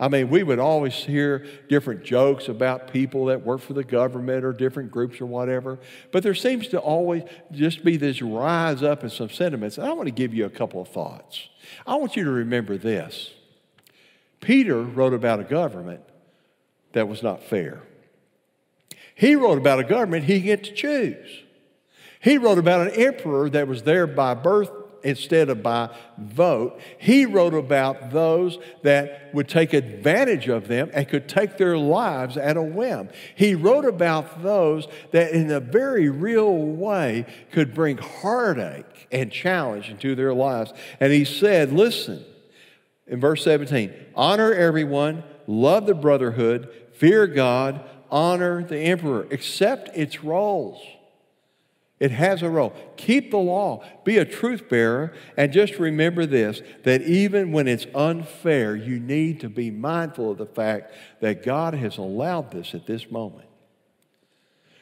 I 0.00 0.08
mean, 0.08 0.28
we 0.28 0.42
would 0.42 0.58
always 0.58 0.94
hear 0.94 1.44
different 1.68 2.04
jokes 2.04 2.48
about 2.48 2.92
people 2.92 3.26
that 3.26 3.44
work 3.44 3.60
for 3.60 3.72
the 3.72 3.82
government 3.82 4.44
or 4.44 4.52
different 4.52 4.92
groups 4.92 5.20
or 5.20 5.26
whatever. 5.26 5.78
But 6.12 6.22
there 6.22 6.34
seems 6.34 6.68
to 6.68 6.78
always 6.78 7.24
just 7.50 7.84
be 7.84 7.96
this 7.96 8.22
rise 8.22 8.82
up 8.82 9.02
in 9.02 9.10
some 9.10 9.30
sentiments. 9.30 9.76
And 9.76 9.88
I 9.88 9.92
want 9.92 10.06
to 10.06 10.12
give 10.12 10.34
you 10.34 10.44
a 10.44 10.50
couple 10.50 10.80
of 10.80 10.88
thoughts. 10.88 11.48
I 11.86 11.96
want 11.96 12.16
you 12.16 12.24
to 12.24 12.30
remember 12.30 12.76
this 12.76 13.32
Peter 14.40 14.82
wrote 14.82 15.14
about 15.14 15.40
a 15.40 15.44
government 15.44 16.02
that 16.92 17.08
was 17.08 17.22
not 17.22 17.42
fair. 17.42 17.82
He 19.18 19.34
wrote 19.34 19.58
about 19.58 19.80
a 19.80 19.84
government 19.84 20.26
he 20.26 20.38
get 20.38 20.62
to 20.62 20.72
choose. 20.72 21.42
He 22.20 22.38
wrote 22.38 22.56
about 22.56 22.86
an 22.86 22.94
emperor 22.94 23.50
that 23.50 23.66
was 23.66 23.82
there 23.82 24.06
by 24.06 24.34
birth 24.34 24.70
instead 25.02 25.48
of 25.48 25.60
by 25.60 25.90
vote. 26.16 26.80
He 26.98 27.26
wrote 27.26 27.52
about 27.52 28.12
those 28.12 28.58
that 28.82 29.34
would 29.34 29.48
take 29.48 29.72
advantage 29.72 30.46
of 30.46 30.68
them 30.68 30.90
and 30.94 31.08
could 31.08 31.28
take 31.28 31.56
their 31.56 31.76
lives 31.76 32.36
at 32.36 32.56
a 32.56 32.62
whim. 32.62 33.08
He 33.34 33.56
wrote 33.56 33.84
about 33.84 34.44
those 34.44 34.86
that, 35.10 35.32
in 35.32 35.50
a 35.50 35.58
very 35.58 36.08
real 36.08 36.56
way, 36.56 37.26
could 37.50 37.74
bring 37.74 37.98
heartache 37.98 39.08
and 39.10 39.32
challenge 39.32 39.88
into 39.88 40.14
their 40.14 40.32
lives. 40.32 40.72
And 41.00 41.12
he 41.12 41.24
said, 41.24 41.72
Listen, 41.72 42.24
in 43.08 43.18
verse 43.18 43.42
17, 43.42 43.92
honor 44.14 44.54
everyone, 44.54 45.24
love 45.48 45.86
the 45.86 45.94
brotherhood, 45.94 46.68
fear 46.92 47.26
God 47.26 47.84
honor 48.10 48.62
the 48.62 48.78
emperor, 48.78 49.26
accept 49.30 49.96
its 49.96 50.22
roles. 50.24 50.80
It 52.00 52.12
has 52.12 52.42
a 52.42 52.48
role. 52.48 52.74
Keep 52.96 53.32
the 53.32 53.38
law, 53.38 53.84
be 54.04 54.18
a 54.18 54.24
truth 54.24 54.68
bearer, 54.68 55.12
and 55.36 55.52
just 55.52 55.78
remember 55.78 56.26
this 56.26 56.62
that 56.84 57.02
even 57.02 57.50
when 57.50 57.66
it's 57.66 57.86
unfair, 57.94 58.76
you 58.76 59.00
need 59.00 59.40
to 59.40 59.48
be 59.48 59.70
mindful 59.70 60.30
of 60.30 60.38
the 60.38 60.46
fact 60.46 60.92
that 61.20 61.44
God 61.44 61.74
has 61.74 61.98
allowed 61.98 62.52
this 62.52 62.74
at 62.74 62.86
this 62.86 63.10
moment. 63.10 63.48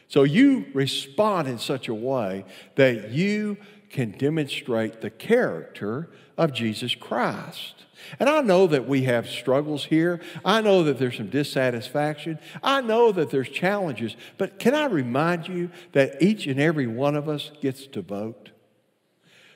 So 0.08 0.22
you 0.22 0.66
respond 0.72 1.48
in 1.48 1.58
such 1.58 1.88
a 1.88 1.94
way 1.94 2.44
that 2.76 3.10
you 3.10 3.56
can 3.96 4.10
demonstrate 4.10 5.00
the 5.00 5.08
character 5.08 6.10
of 6.36 6.52
Jesus 6.52 6.94
Christ. 6.94 7.86
And 8.20 8.28
I 8.28 8.42
know 8.42 8.66
that 8.66 8.86
we 8.86 9.04
have 9.04 9.26
struggles 9.26 9.86
here. 9.86 10.20
I 10.44 10.60
know 10.60 10.84
that 10.84 10.98
there's 10.98 11.16
some 11.16 11.30
dissatisfaction. 11.30 12.38
I 12.62 12.82
know 12.82 13.10
that 13.12 13.30
there's 13.30 13.48
challenges. 13.48 14.14
But 14.36 14.58
can 14.58 14.74
I 14.74 14.84
remind 14.84 15.48
you 15.48 15.70
that 15.92 16.20
each 16.20 16.46
and 16.46 16.60
every 16.60 16.86
one 16.86 17.16
of 17.16 17.26
us 17.26 17.50
gets 17.62 17.86
to 17.86 18.02
vote? 18.02 18.50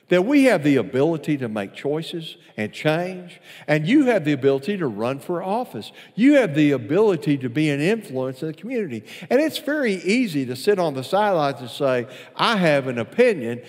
That 0.07 0.25
we 0.25 0.45
have 0.45 0.63
the 0.63 0.77
ability 0.77 1.37
to 1.37 1.47
make 1.47 1.75
choices 1.75 2.35
and 2.57 2.73
change, 2.73 3.39
and 3.67 3.87
you 3.87 4.07
have 4.07 4.25
the 4.25 4.31
ability 4.31 4.75
to 4.77 4.87
run 4.87 5.19
for 5.19 5.43
office. 5.43 5.91
You 6.15 6.33
have 6.37 6.55
the 6.55 6.71
ability 6.71 7.37
to 7.37 7.49
be 7.49 7.69
an 7.69 7.79
influence 7.79 8.41
in 8.41 8.47
the 8.47 8.55
community. 8.55 9.03
And 9.29 9.39
it's 9.39 9.59
very 9.59 9.93
easy 9.93 10.47
to 10.47 10.55
sit 10.55 10.79
on 10.79 10.95
the 10.95 11.03
sidelines 11.03 11.61
and 11.61 11.69
say, 11.69 12.07
I 12.35 12.57
have 12.57 12.87
an 12.87 12.97
opinion, 12.97 13.61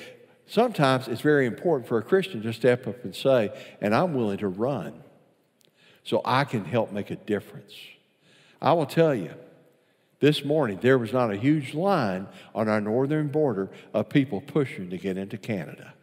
Sometimes 0.46 1.08
it's 1.08 1.20
very 1.20 1.46
important 1.46 1.88
for 1.88 1.98
a 1.98 2.02
Christian 2.02 2.42
to 2.42 2.52
step 2.52 2.86
up 2.86 3.04
and 3.04 3.14
say, 3.14 3.50
and 3.80 3.94
I'm 3.94 4.14
willing 4.14 4.38
to 4.38 4.48
run 4.48 5.02
so 6.04 6.20
I 6.24 6.44
can 6.44 6.64
help 6.64 6.92
make 6.92 7.10
a 7.10 7.16
difference. 7.16 7.72
I 8.60 8.72
will 8.72 8.86
tell 8.86 9.14
you, 9.14 9.34
this 10.20 10.44
morning 10.44 10.78
there 10.80 10.98
was 10.98 11.12
not 11.12 11.32
a 11.32 11.36
huge 11.36 11.74
line 11.74 12.28
on 12.54 12.68
our 12.68 12.80
northern 12.80 13.28
border 13.28 13.70
of 13.92 14.08
people 14.08 14.40
pushing 14.40 14.90
to 14.90 14.98
get 14.98 15.16
into 15.16 15.36
Canada. 15.36 15.94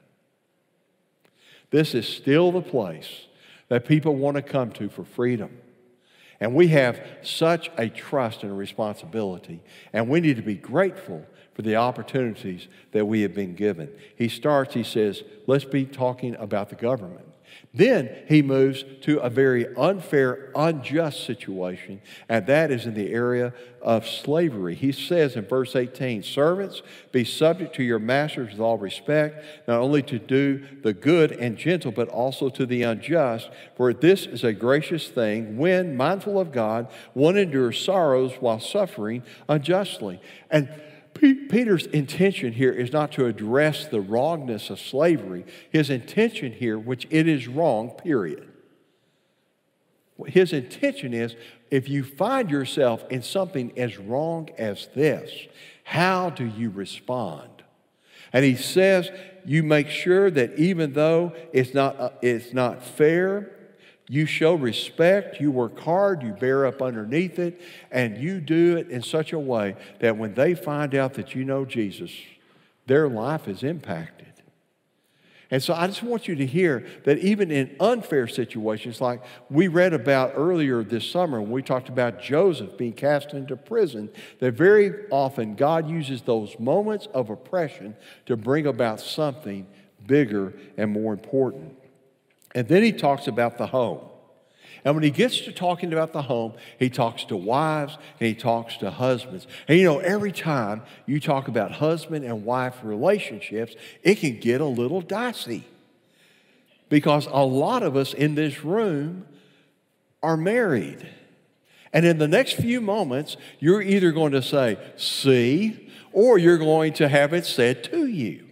This 1.71 1.93
is 1.93 2.07
still 2.07 2.51
the 2.51 2.61
place 2.61 3.27
that 3.67 3.85
people 3.85 4.15
want 4.15 4.35
to 4.35 4.41
come 4.41 4.71
to 4.71 4.89
for 4.89 5.03
freedom. 5.03 5.57
And 6.39 6.55
we 6.55 6.69
have 6.69 7.05
such 7.21 7.69
a 7.77 7.89
trust 7.89 8.43
and 8.43 8.51
a 8.51 8.55
responsibility, 8.55 9.61
and 9.93 10.09
we 10.09 10.21
need 10.21 10.37
to 10.37 10.41
be 10.41 10.55
grateful 10.55 11.25
for 11.53 11.61
the 11.61 11.75
opportunities 11.75 12.67
that 12.91 13.05
we 13.05 13.21
have 13.21 13.33
been 13.33 13.55
given. 13.55 13.89
He 14.15 14.29
starts, 14.29 14.73
he 14.73 14.83
says, 14.83 15.23
let's 15.47 15.65
be 15.65 15.85
talking 15.85 16.35
about 16.35 16.69
the 16.69 16.75
government. 16.75 17.25
Then 17.73 18.09
he 18.27 18.41
moves 18.41 18.83
to 19.01 19.19
a 19.19 19.29
very 19.29 19.67
unfair, 19.75 20.51
unjust 20.55 21.25
situation, 21.25 22.01
and 22.27 22.47
that 22.47 22.71
is 22.71 22.85
in 22.85 22.95
the 22.95 23.13
area 23.13 23.53
of 23.81 24.07
slavery. 24.07 24.73
He 24.73 24.91
says 24.91 25.35
in 25.35 25.45
verse 25.45 25.75
18, 25.75 26.23
Servants, 26.23 26.81
be 27.11 27.23
subject 27.23 27.75
to 27.75 27.83
your 27.83 27.99
masters 27.99 28.53
with 28.53 28.59
all 28.59 28.77
respect, 28.77 29.45
not 29.67 29.79
only 29.79 30.01
to 30.03 30.17
do 30.17 30.65
the 30.81 30.93
good 30.93 31.31
and 31.31 31.57
gentle, 31.57 31.91
but 31.91 32.09
also 32.09 32.49
to 32.49 32.65
the 32.65 32.83
unjust. 32.83 33.49
For 33.75 33.93
this 33.93 34.25
is 34.25 34.43
a 34.43 34.53
gracious 34.53 35.07
thing 35.07 35.57
when, 35.57 35.95
mindful 35.95 36.39
of 36.39 36.51
God, 36.51 36.87
one 37.13 37.37
endures 37.37 37.79
sorrows 37.79 38.33
while 38.39 38.59
suffering 38.59 39.21
unjustly. 39.47 40.19
And 40.49 40.69
Peter's 41.19 41.85
intention 41.87 42.53
here 42.53 42.71
is 42.71 42.91
not 42.91 43.11
to 43.13 43.25
address 43.25 43.85
the 43.85 44.01
wrongness 44.01 44.69
of 44.69 44.79
slavery. 44.79 45.45
His 45.69 45.89
intention 45.89 46.53
here, 46.53 46.77
which 46.77 47.07
it 47.09 47.27
is 47.27 47.47
wrong, 47.47 47.91
period. 47.91 48.47
His 50.27 50.53
intention 50.53 51.13
is 51.13 51.35
if 51.71 51.87
you 51.87 52.03
find 52.03 52.49
yourself 52.49 53.03
in 53.09 53.21
something 53.21 53.77
as 53.77 53.97
wrong 53.97 54.49
as 54.57 54.87
this, 54.95 55.31
how 55.83 56.29
do 56.29 56.45
you 56.45 56.69
respond? 56.69 57.49
And 58.31 58.45
he 58.45 58.55
says, 58.55 59.09
you 59.45 59.63
make 59.63 59.89
sure 59.89 60.29
that 60.29 60.59
even 60.59 60.93
though 60.93 61.33
it's 61.51 61.73
not, 61.73 61.99
uh, 61.99 62.09
it's 62.21 62.53
not 62.53 62.83
fair, 62.83 63.51
you 64.09 64.25
show 64.25 64.55
respect, 64.55 65.39
you 65.39 65.51
work 65.51 65.79
hard, 65.79 66.23
you 66.23 66.31
bear 66.31 66.65
up 66.65 66.81
underneath 66.81 67.37
it, 67.37 67.61
and 67.91 68.17
you 68.17 68.41
do 68.41 68.75
it 68.75 68.89
in 68.89 69.03
such 69.03 69.33
a 69.33 69.39
way 69.39 69.75
that 69.99 70.17
when 70.17 70.33
they 70.33 70.55
find 70.55 70.95
out 70.95 71.13
that 71.13 71.35
you 71.35 71.45
know 71.45 71.63
Jesus, 71.63 72.11
their 72.87 73.07
life 73.07 73.47
is 73.47 73.61
impacted. 73.61 74.25
And 75.51 75.61
so 75.61 75.73
I 75.73 75.87
just 75.87 76.03
want 76.03 76.27
you 76.27 76.35
to 76.35 76.45
hear 76.45 76.85
that 77.05 77.19
even 77.19 77.51
in 77.51 77.75
unfair 77.79 78.27
situations, 78.27 78.99
like 78.99 79.23
we 79.49 79.67
read 79.67 79.93
about 79.93 80.33
earlier 80.35 80.83
this 80.83 81.09
summer 81.09 81.41
when 81.41 81.51
we 81.51 81.61
talked 81.61 81.89
about 81.89 82.21
Joseph 82.21 82.77
being 82.77 82.93
cast 82.93 83.33
into 83.33 83.55
prison, 83.55 84.09
that 84.39 84.53
very 84.53 85.07
often 85.11 85.55
God 85.55 85.89
uses 85.89 86.21
those 86.23 86.59
moments 86.59 87.07
of 87.13 87.29
oppression 87.29 87.95
to 88.27 88.35
bring 88.37 88.67
about 88.67 88.99
something 88.99 89.65
bigger 90.05 90.53
and 90.77 90.91
more 90.91 91.13
important. 91.13 91.78
And 92.55 92.67
then 92.67 92.83
he 92.83 92.91
talks 92.91 93.27
about 93.27 93.57
the 93.57 93.67
home. 93.67 93.99
And 94.85 94.95
when 94.95 95.03
he 95.03 95.09
gets 95.09 95.41
to 95.41 95.51
talking 95.51 95.91
about 95.91 96.13
the 96.13 96.21
home, 96.21 96.53
he 96.77 96.89
talks 96.89 97.25
to 97.25 97.35
wives 97.35 97.97
and 98.19 98.27
he 98.27 98.33
talks 98.33 98.77
to 98.77 98.91
husbands. 98.91 99.45
And 99.67 99.77
you 99.77 99.85
know, 99.85 99.99
every 99.99 100.31
time 100.31 100.83
you 101.05 101.19
talk 101.19 101.47
about 101.47 101.71
husband 101.73 102.23
and 102.23 102.45
wife 102.45 102.75
relationships, 102.83 103.75
it 104.03 104.15
can 104.15 104.39
get 104.39 104.61
a 104.61 104.65
little 104.65 105.01
dicey. 105.01 105.65
Because 106.87 107.27
a 107.27 107.43
lot 107.43 107.83
of 107.83 107.95
us 107.95 108.13
in 108.13 108.35
this 108.35 108.63
room 108.63 109.27
are 110.23 110.37
married. 110.37 111.07
And 111.91 112.05
in 112.05 112.17
the 112.17 112.27
next 112.27 112.53
few 112.53 112.81
moments, 112.81 113.37
you're 113.59 113.81
either 113.81 114.11
going 114.11 114.31
to 114.31 114.41
say, 114.41 114.77
see, 114.95 115.91
or 116.11 116.37
you're 116.37 116.57
going 116.57 116.93
to 116.93 117.07
have 117.07 117.33
it 117.33 117.45
said 117.45 117.83
to 117.85 118.05
you. 118.05 118.45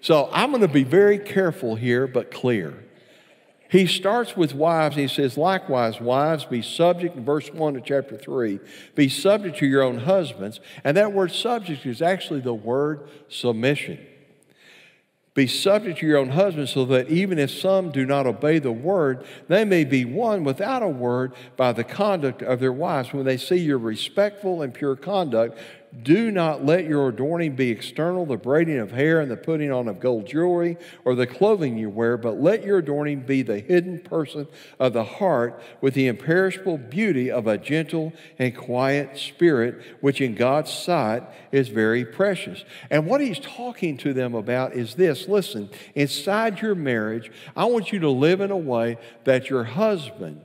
So 0.00 0.28
I'm 0.32 0.50
going 0.50 0.62
to 0.62 0.68
be 0.68 0.84
very 0.84 1.18
careful 1.18 1.76
here, 1.76 2.06
but 2.06 2.30
clear. 2.30 2.84
He 3.70 3.86
starts 3.86 4.36
with 4.36 4.52
wives. 4.52 4.96
He 4.96 5.06
says, 5.06 5.38
likewise, 5.38 6.00
wives, 6.00 6.44
be 6.44 6.60
subject, 6.60 7.16
in 7.16 7.24
verse 7.24 7.52
1 7.52 7.76
of 7.76 7.84
chapter 7.84 8.16
3, 8.16 8.58
be 8.96 9.08
subject 9.08 9.58
to 9.58 9.66
your 9.66 9.82
own 9.82 9.98
husbands. 9.98 10.58
And 10.82 10.96
that 10.96 11.12
word 11.12 11.30
subject 11.30 11.86
is 11.86 12.02
actually 12.02 12.40
the 12.40 12.52
word 12.52 13.08
submission. 13.28 14.04
Be 15.34 15.46
subject 15.46 16.00
to 16.00 16.06
your 16.06 16.18
own 16.18 16.30
husbands, 16.30 16.72
so 16.72 16.84
that 16.86 17.08
even 17.08 17.38
if 17.38 17.52
some 17.52 17.92
do 17.92 18.04
not 18.04 18.26
obey 18.26 18.58
the 18.58 18.72
word, 18.72 19.24
they 19.46 19.64
may 19.64 19.84
be 19.84 20.04
won 20.04 20.42
without 20.42 20.82
a 20.82 20.88
word 20.88 21.32
by 21.56 21.72
the 21.72 21.84
conduct 21.84 22.42
of 22.42 22.58
their 22.58 22.72
wives. 22.72 23.12
When 23.12 23.24
they 23.24 23.36
see 23.36 23.58
your 23.58 23.78
respectful 23.78 24.62
and 24.62 24.74
pure 24.74 24.96
conduct, 24.96 25.56
do 26.02 26.30
not 26.30 26.64
let 26.64 26.84
your 26.84 27.08
adorning 27.08 27.56
be 27.56 27.70
external, 27.70 28.24
the 28.24 28.36
braiding 28.36 28.78
of 28.78 28.92
hair 28.92 29.20
and 29.20 29.30
the 29.30 29.36
putting 29.36 29.72
on 29.72 29.88
of 29.88 29.98
gold 29.98 30.24
jewelry 30.26 30.76
or 31.04 31.16
the 31.16 31.26
clothing 31.26 31.76
you 31.76 31.90
wear, 31.90 32.16
but 32.16 32.40
let 32.40 32.64
your 32.64 32.78
adorning 32.78 33.20
be 33.20 33.42
the 33.42 33.58
hidden 33.58 33.98
person 33.98 34.46
of 34.78 34.92
the 34.92 35.02
heart 35.02 35.60
with 35.80 35.94
the 35.94 36.06
imperishable 36.06 36.78
beauty 36.78 37.28
of 37.28 37.48
a 37.48 37.58
gentle 37.58 38.12
and 38.38 38.56
quiet 38.56 39.18
spirit, 39.18 39.82
which 40.00 40.20
in 40.20 40.36
God's 40.36 40.72
sight 40.72 41.24
is 41.50 41.68
very 41.68 42.04
precious. 42.04 42.64
And 42.88 43.06
what 43.06 43.20
he's 43.20 43.40
talking 43.40 43.96
to 43.98 44.12
them 44.12 44.34
about 44.34 44.74
is 44.74 44.94
this 44.94 45.26
listen, 45.26 45.70
inside 45.96 46.62
your 46.62 46.76
marriage, 46.76 47.32
I 47.56 47.64
want 47.64 47.90
you 47.90 47.98
to 48.00 48.10
live 48.10 48.40
in 48.40 48.52
a 48.52 48.56
way 48.56 48.96
that 49.24 49.50
your 49.50 49.64
husband 49.64 50.42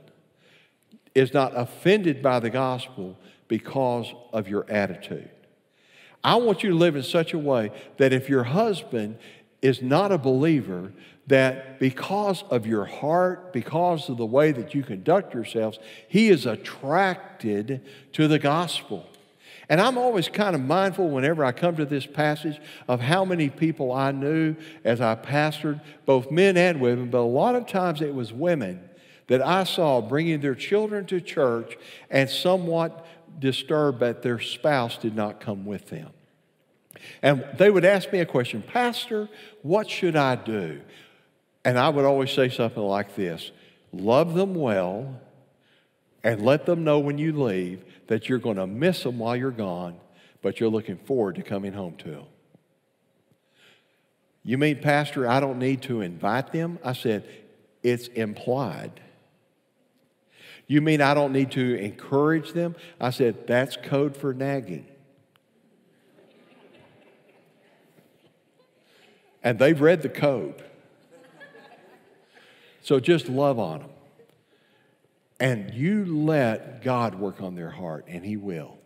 is 1.14 1.32
not 1.32 1.52
offended 1.56 2.20
by 2.20 2.40
the 2.40 2.50
gospel 2.50 3.16
because 3.48 4.12
of 4.32 4.48
your 4.48 4.68
attitude. 4.68 5.30
I 6.26 6.34
want 6.34 6.64
you 6.64 6.70
to 6.70 6.76
live 6.76 6.96
in 6.96 7.04
such 7.04 7.34
a 7.34 7.38
way 7.38 7.70
that 7.98 8.12
if 8.12 8.28
your 8.28 8.42
husband 8.42 9.16
is 9.62 9.80
not 9.80 10.10
a 10.10 10.18
believer, 10.18 10.92
that 11.28 11.78
because 11.78 12.42
of 12.50 12.66
your 12.66 12.84
heart, 12.84 13.52
because 13.52 14.08
of 14.08 14.16
the 14.16 14.26
way 14.26 14.50
that 14.50 14.74
you 14.74 14.82
conduct 14.82 15.34
yourselves, 15.34 15.78
he 16.08 16.28
is 16.28 16.44
attracted 16.44 17.80
to 18.14 18.26
the 18.26 18.40
gospel. 18.40 19.06
And 19.68 19.80
I'm 19.80 19.96
always 19.96 20.28
kind 20.28 20.56
of 20.56 20.62
mindful 20.62 21.10
whenever 21.10 21.44
I 21.44 21.52
come 21.52 21.76
to 21.76 21.84
this 21.84 22.06
passage 22.06 22.60
of 22.88 23.00
how 23.00 23.24
many 23.24 23.48
people 23.48 23.92
I 23.92 24.10
knew 24.10 24.56
as 24.82 25.00
I 25.00 25.14
pastored, 25.14 25.80
both 26.06 26.32
men 26.32 26.56
and 26.56 26.80
women, 26.80 27.08
but 27.08 27.18
a 27.18 27.20
lot 27.20 27.54
of 27.54 27.68
times 27.68 28.02
it 28.02 28.12
was 28.12 28.32
women 28.32 28.80
that 29.28 29.44
I 29.44 29.62
saw 29.62 30.00
bringing 30.00 30.40
their 30.40 30.54
children 30.54 31.06
to 31.06 31.20
church 31.20 31.76
and 32.10 32.28
somewhat 32.28 33.06
disturbed 33.38 34.00
that 34.00 34.22
their 34.22 34.40
spouse 34.40 34.98
did 34.98 35.14
not 35.14 35.40
come 35.40 35.64
with 35.64 35.88
them. 35.88 36.10
And 37.22 37.44
they 37.58 37.70
would 37.70 37.84
ask 37.84 38.12
me 38.12 38.20
a 38.20 38.26
question, 38.26 38.62
Pastor, 38.62 39.28
what 39.62 39.88
should 39.90 40.16
I 40.16 40.36
do? 40.36 40.80
And 41.64 41.78
I 41.78 41.88
would 41.88 42.04
always 42.04 42.30
say 42.30 42.48
something 42.48 42.82
like 42.82 43.14
this 43.16 43.50
Love 43.92 44.34
them 44.34 44.54
well 44.54 45.20
and 46.22 46.44
let 46.44 46.66
them 46.66 46.84
know 46.84 46.98
when 46.98 47.18
you 47.18 47.32
leave 47.32 47.84
that 48.08 48.28
you're 48.28 48.38
going 48.38 48.56
to 48.56 48.66
miss 48.66 49.02
them 49.02 49.18
while 49.18 49.36
you're 49.36 49.50
gone, 49.50 49.96
but 50.42 50.60
you're 50.60 50.70
looking 50.70 50.96
forward 50.96 51.36
to 51.36 51.42
coming 51.42 51.72
home 51.72 51.94
to 51.96 52.10
them. 52.10 52.24
You 54.44 54.58
mean, 54.58 54.80
Pastor, 54.80 55.28
I 55.28 55.40
don't 55.40 55.58
need 55.58 55.82
to 55.82 56.02
invite 56.02 56.52
them? 56.52 56.78
I 56.84 56.92
said, 56.92 57.28
It's 57.82 58.08
implied. 58.08 59.00
You 60.66 60.80
mean 60.80 61.00
I 61.00 61.14
don't 61.14 61.32
need 61.32 61.52
to 61.52 61.76
encourage 61.76 62.52
them? 62.52 62.74
I 63.00 63.10
said, 63.10 63.46
That's 63.46 63.76
code 63.76 64.16
for 64.16 64.34
nagging. 64.34 64.86
and 69.46 69.60
they've 69.60 69.80
read 69.80 70.02
the 70.02 70.08
code. 70.08 70.60
So 72.82 72.98
just 72.98 73.28
love 73.28 73.60
on 73.60 73.78
them. 73.78 73.90
And 75.38 75.72
you 75.72 76.04
let 76.04 76.82
God 76.82 77.14
work 77.14 77.40
on 77.40 77.54
their 77.54 77.70
heart, 77.70 78.06
and 78.08 78.24
He 78.24 78.36
will. 78.36 78.76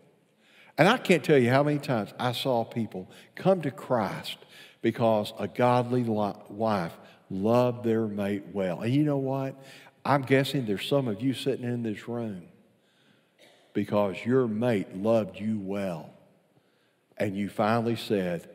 And 0.77 0.87
I 0.87 0.97
can't 0.97 1.23
tell 1.23 1.39
you 1.39 1.49
how 1.49 1.63
many 1.63 1.79
times 1.79 2.13
I 2.19 2.33
saw 2.33 2.63
people 2.63 3.09
come 3.33 3.63
to 3.63 3.71
Christ 3.71 4.37
because 4.83 5.33
a 5.39 5.47
godly 5.47 6.03
wife 6.03 6.93
loved 7.31 7.83
their 7.83 8.05
mate 8.05 8.43
well. 8.53 8.81
And 8.81 8.93
you 8.93 9.03
know 9.03 9.17
what? 9.17 9.55
I'm 10.03 10.23
guessing 10.23 10.65
there's 10.65 10.87
some 10.87 11.07
of 11.07 11.21
you 11.21 11.33
sitting 11.33 11.65
in 11.65 11.83
this 11.83 12.07
room 12.07 12.43
because 13.73 14.17
your 14.25 14.47
mate 14.47 14.95
loved 14.95 15.39
you 15.39 15.59
well. 15.59 16.09
And 17.17 17.35
you 17.35 17.49
finally 17.49 17.95
said, 17.95 18.49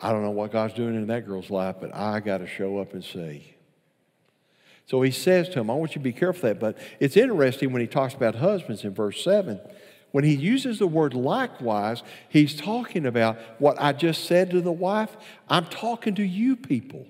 I 0.00 0.12
don't 0.12 0.22
know 0.22 0.30
what 0.30 0.52
God's 0.52 0.74
doing 0.74 0.94
in 0.94 1.06
that 1.08 1.26
girl's 1.26 1.50
life, 1.50 1.76
but 1.80 1.94
I 1.94 2.20
got 2.20 2.38
to 2.38 2.46
show 2.46 2.78
up 2.78 2.92
and 2.92 3.02
see. 3.02 3.54
So 4.86 5.02
he 5.02 5.10
says 5.10 5.48
to 5.50 5.60
him, 5.60 5.70
I 5.70 5.74
want 5.74 5.92
you 5.92 6.00
to 6.00 6.04
be 6.04 6.12
careful 6.12 6.48
of 6.48 6.60
that. 6.60 6.60
But 6.60 6.78
it's 7.00 7.16
interesting 7.16 7.72
when 7.72 7.80
he 7.80 7.88
talks 7.88 8.14
about 8.14 8.36
husbands 8.36 8.84
in 8.84 8.94
verse 8.94 9.22
7. 9.24 9.60
When 10.12 10.22
he 10.22 10.34
uses 10.34 10.78
the 10.78 10.86
word 10.86 11.12
likewise, 11.12 12.02
he's 12.28 12.54
talking 12.54 13.04
about 13.04 13.36
what 13.58 13.76
I 13.80 13.92
just 13.92 14.26
said 14.26 14.50
to 14.50 14.60
the 14.60 14.72
wife. 14.72 15.16
I'm 15.48 15.66
talking 15.66 16.14
to 16.14 16.22
you 16.22 16.56
people. 16.56 17.06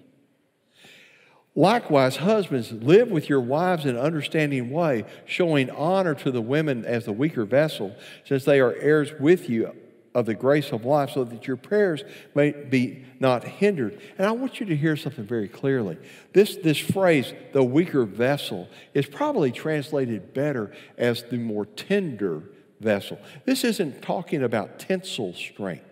Likewise, 1.57 2.16
husbands, 2.16 2.71
live 2.71 3.11
with 3.11 3.31
your 3.31 3.40
wives 3.40 3.87
in 3.87 3.97
an 3.97 4.01
understanding 4.01 4.71
way, 4.71 5.07
showing 5.25 5.71
honor 5.71 6.14
to 6.14 6.31
the 6.31 6.42
women 6.42 6.85
as 6.85 7.07
the 7.07 7.12
weaker 7.12 7.47
vessel, 7.47 7.97
since 8.25 8.45
they 8.45 8.61
are 8.61 8.75
heirs 8.75 9.12
with 9.19 9.49
you 9.49 9.75
of 10.14 10.27
the 10.27 10.35
grace 10.35 10.71
of 10.71 10.85
life 10.85 11.11
so 11.11 11.25
that 11.25 11.47
your 11.47 11.57
prayers 11.57 12.05
may 12.35 12.51
be 12.51 13.05
not 13.21 13.42
hindered. 13.42 13.99
And 14.19 14.27
I 14.27 14.33
want 14.33 14.61
you 14.61 14.66
to 14.66 14.77
hear 14.77 14.97
something 14.97 15.25
very 15.25 15.49
clearly. 15.49 15.97
This, 16.35 16.57
this 16.57 16.79
phrase, 16.79 17.33
the 17.55 17.64
weaker 17.64 18.05
vessel, 18.05 18.69
is 18.92 19.07
probably 19.07 19.51
translated 19.51 20.35
better 20.35 20.73
as 20.99 21.23
the 21.23 21.38
more 21.38 21.64
tender 21.64 22.42
vessel. 22.81 23.19
This 23.47 23.64
isn't 23.64 24.03
talking 24.03 24.42
about 24.42 24.79
tensile 24.79 25.33
strength. 25.33 25.86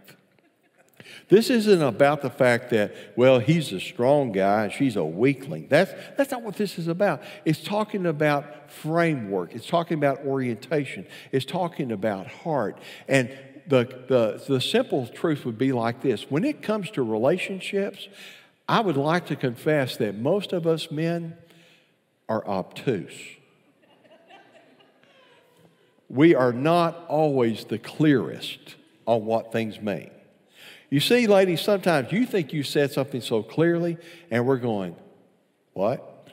This 1.29 1.51
isn't 1.51 1.83
about 1.83 2.23
the 2.23 2.31
fact 2.31 2.71
that, 2.71 2.95
well, 3.17 3.39
he's 3.39 3.73
a 3.73 3.81
strong 3.81 4.33
guy 4.33 4.65
and 4.65 4.73
she's 4.73 4.97
a 4.97 5.05
weakling. 5.05 5.69
That's, 5.69 5.93
that's 6.17 6.31
not 6.31 6.43
what 6.43 6.57
this 6.57 6.79
is 6.79 6.89
about. 6.89 7.23
It's 7.45 7.63
talking 7.63 8.07
about 8.07 8.71
framework, 8.71 9.55
it's 9.55 9.67
talking 9.67 9.97
about 9.99 10.21
orientation, 10.25 11.07
it's 11.33 11.45
talking 11.45 11.93
about 11.93 12.27
heart. 12.27 12.79
And 13.09 13.31
the, 13.67 13.85
the, 14.09 14.45
the 14.47 14.61
simple 14.61 15.07
truth 15.07 15.45
would 15.45 15.59
be 15.59 15.73
like 15.73 16.03
this 16.03 16.31
when 16.31 16.45
it 16.45 16.63
comes 16.63 16.91
to 16.93 17.03
relationships, 17.03 18.09
I 18.69 18.81
would 18.81 18.97
like 18.97 19.27
to 19.27 19.37
confess 19.37 19.97
that 19.99 20.17
most 20.17 20.53
of 20.53 20.67
us 20.67 20.91
men 20.91 21.37
are 22.29 22.47
obtuse. 22.47 23.13
we 26.09 26.35
are 26.35 26.53
not 26.53 27.05
always 27.09 27.65
the 27.65 27.79
clearest 27.79 28.77
on 29.07 29.25
what 29.25 29.53
things 29.53 29.81
mean. 29.81 30.11
You 30.95 31.01
see, 31.01 31.27
ladies, 31.27 31.61
sometimes 31.61 32.13
you 32.13 32.25
think 32.25 32.53
you 32.53 32.63
said 32.63 32.93
something 32.93 33.21
so 33.21 33.43
clearly, 33.43 33.99
and 34.31 34.47
we're 34.47 34.59
going, 34.59 34.95
What? 35.73 36.31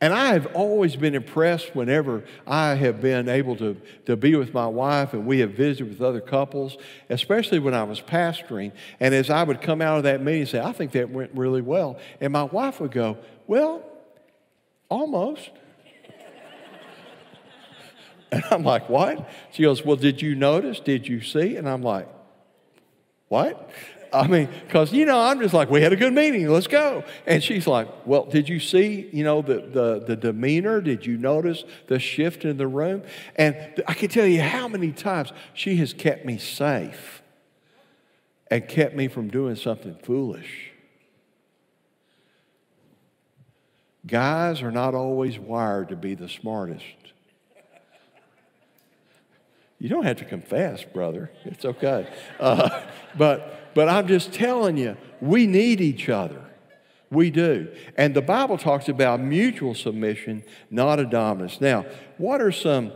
And 0.00 0.12
I 0.12 0.32
have 0.32 0.56
always 0.56 0.96
been 0.96 1.14
impressed 1.14 1.76
whenever 1.76 2.24
I 2.48 2.74
have 2.74 3.00
been 3.00 3.28
able 3.28 3.54
to, 3.58 3.80
to 4.06 4.16
be 4.16 4.34
with 4.34 4.52
my 4.52 4.66
wife 4.66 5.12
and 5.12 5.24
we 5.24 5.38
have 5.38 5.52
visited 5.52 5.88
with 5.88 6.02
other 6.02 6.20
couples, 6.20 6.76
especially 7.10 7.60
when 7.60 7.74
I 7.74 7.84
was 7.84 8.00
pastoring. 8.00 8.72
And 8.98 9.14
as 9.14 9.30
I 9.30 9.44
would 9.44 9.60
come 9.60 9.80
out 9.80 9.98
of 9.98 10.02
that 10.02 10.20
meeting 10.20 10.40
and 10.40 10.50
say, 10.50 10.60
I 10.60 10.72
think 10.72 10.90
that 10.92 11.10
went 11.10 11.30
really 11.32 11.62
well. 11.62 12.00
And 12.20 12.32
my 12.32 12.42
wife 12.42 12.80
would 12.80 12.90
go, 12.90 13.18
Well, 13.46 13.84
almost. 14.88 15.48
And 18.34 18.44
I'm 18.50 18.64
like, 18.64 18.88
What? 18.88 19.28
She 19.52 19.62
goes, 19.62 19.84
Well, 19.84 19.96
did 19.96 20.20
you 20.20 20.34
notice? 20.34 20.80
Did 20.80 21.08
you 21.08 21.20
see? 21.20 21.56
And 21.56 21.68
I'm 21.68 21.82
like, 21.82 22.08
What? 23.28 23.70
I 24.14 24.28
mean, 24.28 24.48
because, 24.64 24.92
you 24.92 25.06
know, 25.06 25.20
I'm 25.20 25.40
just 25.40 25.52
like, 25.52 25.68
we 25.68 25.82
had 25.82 25.92
a 25.92 25.96
good 25.96 26.12
meeting, 26.12 26.48
let's 26.48 26.68
go. 26.68 27.02
And 27.26 27.42
she's 27.42 27.66
like, 27.66 27.88
well, 28.06 28.24
did 28.24 28.48
you 28.48 28.60
see, 28.60 29.10
you 29.12 29.24
know, 29.24 29.42
the, 29.42 29.54
the, 29.54 30.04
the 30.06 30.16
demeanor? 30.16 30.80
Did 30.80 31.04
you 31.04 31.18
notice 31.18 31.64
the 31.88 31.98
shift 31.98 32.44
in 32.44 32.56
the 32.56 32.68
room? 32.68 33.02
And 33.34 33.56
I 33.88 33.94
can 33.94 34.08
tell 34.08 34.26
you 34.26 34.40
how 34.40 34.68
many 34.68 34.92
times 34.92 35.32
she 35.52 35.76
has 35.76 35.92
kept 35.92 36.24
me 36.24 36.38
safe 36.38 37.22
and 38.50 38.68
kept 38.68 38.94
me 38.94 39.08
from 39.08 39.28
doing 39.28 39.56
something 39.56 39.96
foolish. 40.04 40.70
Guys 44.06 44.62
are 44.62 44.70
not 44.70 44.94
always 44.94 45.38
wired 45.40 45.88
to 45.88 45.96
be 45.96 46.14
the 46.14 46.28
smartest. 46.28 46.84
You 49.84 49.90
don't 49.90 50.06
have 50.06 50.16
to 50.16 50.24
confess, 50.24 50.82
brother. 50.82 51.30
It's 51.44 51.66
okay. 51.66 52.08
Uh, 52.40 52.84
but 53.18 53.74
but 53.74 53.86
I'm 53.86 54.08
just 54.08 54.32
telling 54.32 54.78
you, 54.78 54.96
we 55.20 55.46
need 55.46 55.78
each 55.82 56.08
other. 56.08 56.42
We 57.10 57.30
do. 57.30 57.70
And 57.94 58.14
the 58.14 58.22
Bible 58.22 58.56
talks 58.56 58.88
about 58.88 59.20
mutual 59.20 59.74
submission, 59.74 60.42
not 60.70 61.00
a 61.00 61.04
dominance. 61.04 61.60
Now, 61.60 61.84
what 62.16 62.40
are 62.40 62.50
some 62.50 62.92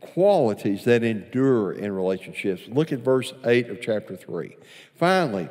qualities 0.00 0.82
that 0.82 1.04
endure 1.04 1.70
in 1.70 1.92
relationships? 1.92 2.62
Look 2.66 2.90
at 2.90 2.98
verse 2.98 3.32
8 3.44 3.70
of 3.70 3.80
chapter 3.80 4.16
3. 4.16 4.56
Finally, 4.96 5.48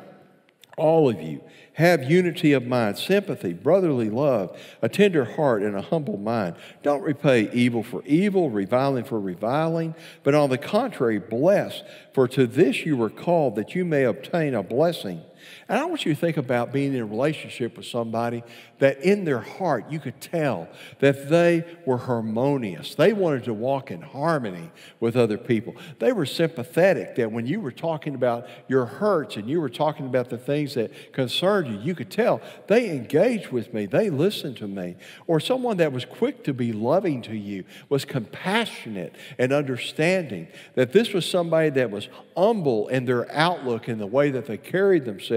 all 0.76 1.08
of 1.08 1.20
you 1.20 1.40
have 1.72 2.10
unity 2.10 2.52
of 2.54 2.66
mind, 2.66 2.96
sympathy, 2.96 3.52
brotherly 3.52 4.08
love, 4.08 4.58
a 4.80 4.88
tender 4.88 5.24
heart, 5.24 5.62
and 5.62 5.76
a 5.76 5.82
humble 5.82 6.16
mind. 6.16 6.56
Don't 6.82 7.02
repay 7.02 7.50
evil 7.52 7.82
for 7.82 8.02
evil, 8.04 8.48
reviling 8.48 9.04
for 9.04 9.20
reviling, 9.20 9.94
but 10.22 10.34
on 10.34 10.48
the 10.48 10.56
contrary, 10.56 11.18
bless, 11.18 11.82
for 12.14 12.26
to 12.28 12.46
this 12.46 12.86
you 12.86 12.96
were 12.96 13.10
called, 13.10 13.56
that 13.56 13.74
you 13.74 13.84
may 13.84 14.04
obtain 14.04 14.54
a 14.54 14.62
blessing. 14.62 15.20
And 15.68 15.78
I 15.78 15.84
want 15.84 16.04
you 16.04 16.14
to 16.14 16.20
think 16.20 16.36
about 16.36 16.72
being 16.72 16.94
in 16.94 17.00
a 17.00 17.06
relationship 17.06 17.76
with 17.76 17.86
somebody 17.86 18.42
that 18.78 19.00
in 19.00 19.24
their 19.24 19.40
heart 19.40 19.90
you 19.90 19.98
could 19.98 20.20
tell 20.20 20.68
that 21.00 21.28
they 21.28 21.64
were 21.86 21.96
harmonious. 21.96 22.94
They 22.94 23.12
wanted 23.12 23.44
to 23.44 23.54
walk 23.54 23.90
in 23.90 24.02
harmony 24.02 24.70
with 25.00 25.16
other 25.16 25.38
people. 25.38 25.74
They 25.98 26.12
were 26.12 26.26
sympathetic 26.26 27.16
that 27.16 27.32
when 27.32 27.46
you 27.46 27.60
were 27.60 27.72
talking 27.72 28.14
about 28.14 28.46
your 28.68 28.86
hurts 28.86 29.36
and 29.36 29.48
you 29.48 29.60
were 29.60 29.68
talking 29.68 30.06
about 30.06 30.30
the 30.30 30.38
things 30.38 30.74
that 30.74 31.12
concerned 31.12 31.68
you, 31.68 31.78
you 31.80 31.94
could 31.94 32.10
tell 32.10 32.40
they 32.66 32.90
engaged 32.90 33.50
with 33.50 33.72
me, 33.72 33.86
they 33.86 34.10
listened 34.10 34.56
to 34.58 34.68
me. 34.68 34.96
Or 35.26 35.40
someone 35.40 35.78
that 35.78 35.92
was 35.92 36.04
quick 36.04 36.44
to 36.44 36.54
be 36.54 36.72
loving 36.72 37.22
to 37.22 37.36
you, 37.36 37.64
was 37.88 38.04
compassionate 38.04 39.14
and 39.38 39.52
understanding, 39.52 40.48
that 40.74 40.92
this 40.92 41.12
was 41.12 41.28
somebody 41.28 41.70
that 41.70 41.90
was 41.90 42.08
humble 42.36 42.88
in 42.88 43.04
their 43.04 43.30
outlook 43.32 43.88
and 43.88 44.00
the 44.00 44.06
way 44.06 44.30
that 44.30 44.46
they 44.46 44.56
carried 44.56 45.04
themselves, 45.04 45.35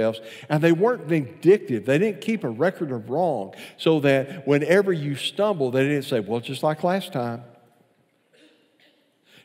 and 0.49 0.63
they 0.63 0.71
weren't 0.71 1.03
vindictive. 1.03 1.85
They 1.85 1.97
didn't 1.97 2.21
keep 2.21 2.43
a 2.43 2.49
record 2.49 2.91
of 2.91 3.09
wrong 3.09 3.19
wrong 3.19 3.53
so 3.77 3.99
that 4.01 4.47
whenever 4.47 4.91
you 4.91 5.15
stumble, 5.15 5.71
they 5.71 5.83
didn't 5.83 6.03
say, 6.03 6.19
well, 6.19 6.39
just 6.39 6.63
like 6.63 6.83
last 6.83 7.13
time. 7.13 7.43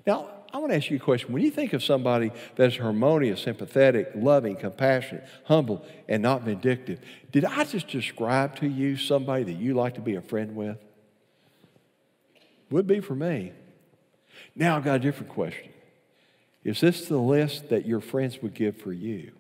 Now, 0.06 0.28
I 0.52 0.58
want 0.58 0.70
to 0.70 0.76
ask 0.76 0.90
you 0.90 0.98
a 0.98 1.00
question. 1.00 1.32
When 1.32 1.42
you 1.42 1.50
think 1.50 1.72
of 1.72 1.82
somebody 1.82 2.30
that's 2.54 2.76
harmonious, 2.76 3.42
sympathetic, 3.42 4.12
loving, 4.14 4.56
compassionate, 4.56 5.24
humble, 5.44 5.84
and 6.08 6.22
not 6.22 6.42
vindictive, 6.42 7.00
did 7.32 7.44
I 7.44 7.64
just 7.64 7.88
describe 7.88 8.56
to 8.56 8.68
you 8.68 8.96
somebody 8.96 9.44
that 9.44 9.54
you 9.54 9.74
like 9.74 9.94
to 9.94 10.00
be 10.00 10.14
a 10.14 10.20
friend 10.20 10.54
with? 10.54 10.78
Would 12.70 12.86
be 12.86 13.00
for 13.00 13.14
me. 13.14 13.52
Now 14.54 14.76
I've 14.76 14.84
got 14.84 14.96
a 14.96 15.00
different 15.00 15.30
question. 15.30 15.70
Is 16.62 16.80
this 16.80 17.08
the 17.08 17.18
list 17.18 17.68
that 17.70 17.84
your 17.84 18.00
friends 18.00 18.40
would 18.40 18.54
give 18.54 18.80
for 18.80 18.92
you? 18.92 19.32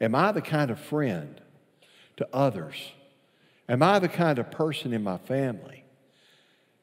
Am 0.00 0.14
I 0.14 0.32
the 0.32 0.40
kind 0.40 0.70
of 0.70 0.80
friend 0.80 1.40
to 2.16 2.28
others? 2.32 2.92
Am 3.68 3.82
I 3.82 3.98
the 3.98 4.08
kind 4.08 4.38
of 4.38 4.50
person 4.50 4.92
in 4.92 5.02
my 5.02 5.18
family? 5.18 5.84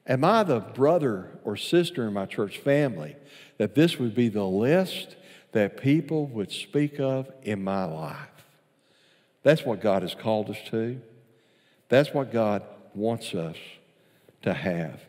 Am 0.06 0.24
I 0.24 0.44
the 0.44 0.60
brother 0.60 1.32
or 1.44 1.58
sister 1.58 2.08
in 2.08 2.14
my 2.14 2.26
church 2.26 2.60
family 2.60 3.16
that 3.58 3.76
this 3.76 4.00
would 4.00 4.16
be 4.16 4.30
the 4.30 4.46
list 4.46 5.16
that 5.52 5.78
people 5.78 6.28
would 6.28 6.52
speak 6.52 7.00
of 7.00 7.30
in 7.44 7.64
my 7.64 7.84
life? 7.84 8.18
That's 9.44 9.66
what 9.66 9.82
God 9.82 10.04
has 10.04 10.16
called 10.16 10.50
us 10.50 10.58
to. 10.70 11.02
That's 11.90 12.14
what 12.14 12.32
God 12.32 12.64
wants 12.94 13.34
us 13.34 13.58
to 14.44 14.54
have. 14.54 15.02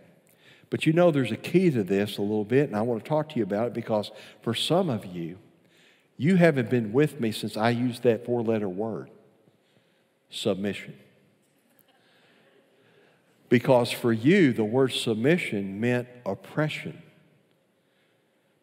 But 0.70 0.84
you 0.84 0.92
know, 0.92 1.10
there's 1.10 1.32
a 1.32 1.36
key 1.36 1.70
to 1.70 1.82
this 1.82 2.18
a 2.18 2.22
little 2.22 2.44
bit, 2.44 2.68
and 2.68 2.76
I 2.76 2.82
want 2.82 3.02
to 3.02 3.08
talk 3.08 3.30
to 3.30 3.36
you 3.36 3.42
about 3.42 3.68
it 3.68 3.74
because 3.74 4.10
for 4.42 4.54
some 4.54 4.90
of 4.90 5.06
you, 5.06 5.38
you 6.18 6.34
haven't 6.34 6.68
been 6.68 6.92
with 6.92 7.20
me 7.20 7.30
since 7.30 7.56
I 7.56 7.70
used 7.70 8.02
that 8.02 8.26
four 8.26 8.42
letter 8.42 8.68
word 8.68 9.08
submission. 10.30 10.94
Because 13.48 13.90
for 13.90 14.12
you, 14.12 14.52
the 14.52 14.64
word 14.64 14.92
submission 14.92 15.80
meant 15.80 16.08
oppression. 16.26 17.02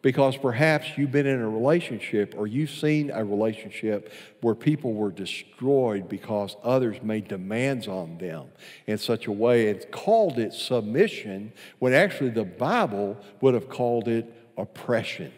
Because 0.02 0.36
perhaps 0.36 0.86
you've 0.96 1.10
been 1.10 1.26
in 1.26 1.40
a 1.40 1.48
relationship 1.48 2.34
or 2.36 2.46
you've 2.46 2.70
seen 2.70 3.10
a 3.10 3.24
relationship 3.24 4.12
where 4.42 4.54
people 4.54 4.92
were 4.92 5.10
destroyed 5.10 6.08
because 6.08 6.54
others 6.62 7.02
made 7.02 7.26
demands 7.26 7.88
on 7.88 8.18
them 8.18 8.46
in 8.86 8.98
such 8.98 9.26
a 9.26 9.32
way 9.32 9.70
and 9.70 9.90
called 9.90 10.38
it 10.38 10.52
submission 10.52 11.52
when 11.80 11.92
actually 11.92 12.30
the 12.30 12.44
Bible 12.44 13.16
would 13.40 13.54
have 13.54 13.68
called 13.68 14.06
it 14.06 14.32
oppression. 14.56 15.32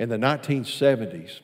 In 0.00 0.08
the 0.08 0.16
1970s, 0.16 1.40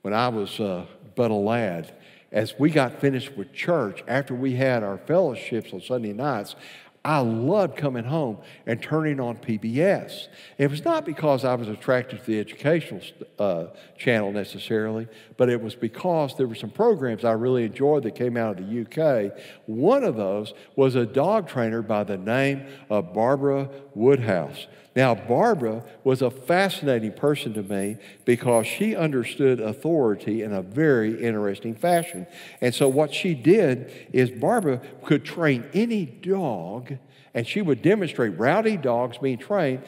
when 0.00 0.12
I 0.12 0.26
was 0.26 0.58
uh, 0.58 0.86
but 1.14 1.30
a 1.30 1.34
lad, 1.34 1.94
as 2.32 2.52
we 2.58 2.68
got 2.68 3.00
finished 3.00 3.36
with 3.36 3.52
church, 3.52 4.02
after 4.08 4.34
we 4.34 4.54
had 4.54 4.82
our 4.82 4.98
fellowships 4.98 5.72
on 5.72 5.80
Sunday 5.80 6.12
nights, 6.12 6.56
I 7.04 7.20
loved 7.20 7.76
coming 7.76 8.02
home 8.02 8.38
and 8.66 8.82
turning 8.82 9.20
on 9.20 9.36
PBS. 9.36 10.26
It 10.58 10.68
was 10.68 10.84
not 10.84 11.04
because 11.04 11.44
I 11.44 11.54
was 11.54 11.68
attracted 11.68 12.18
to 12.18 12.26
the 12.26 12.40
educational 12.40 13.02
uh, 13.38 13.66
channel 13.96 14.32
necessarily, 14.32 15.06
but 15.36 15.48
it 15.48 15.62
was 15.62 15.76
because 15.76 16.36
there 16.36 16.48
were 16.48 16.56
some 16.56 16.70
programs 16.70 17.24
I 17.24 17.32
really 17.32 17.62
enjoyed 17.62 18.02
that 18.02 18.16
came 18.16 18.36
out 18.36 18.58
of 18.58 18.66
the 18.66 18.80
UK. 18.82 19.32
One 19.66 20.02
of 20.02 20.16
those 20.16 20.54
was 20.74 20.96
a 20.96 21.06
dog 21.06 21.46
trainer 21.46 21.82
by 21.82 22.02
the 22.02 22.18
name 22.18 22.66
of 22.90 23.14
Barbara 23.14 23.68
Woodhouse. 23.94 24.66
Now, 24.94 25.14
Barbara 25.14 25.84
was 26.04 26.20
a 26.20 26.30
fascinating 26.30 27.12
person 27.12 27.54
to 27.54 27.62
me 27.62 27.96
because 28.26 28.66
she 28.66 28.94
understood 28.94 29.58
authority 29.58 30.42
in 30.42 30.52
a 30.52 30.60
very 30.60 31.22
interesting 31.22 31.74
fashion. 31.74 32.26
And 32.60 32.74
so, 32.74 32.88
what 32.88 33.14
she 33.14 33.34
did 33.34 33.90
is, 34.12 34.30
Barbara 34.30 34.82
could 35.04 35.24
train 35.24 35.64
any 35.72 36.04
dog, 36.04 36.98
and 37.32 37.46
she 37.46 37.62
would 37.62 37.80
demonstrate 37.80 38.38
rowdy 38.38 38.76
dogs 38.76 39.16
being 39.16 39.38
trained 39.38 39.82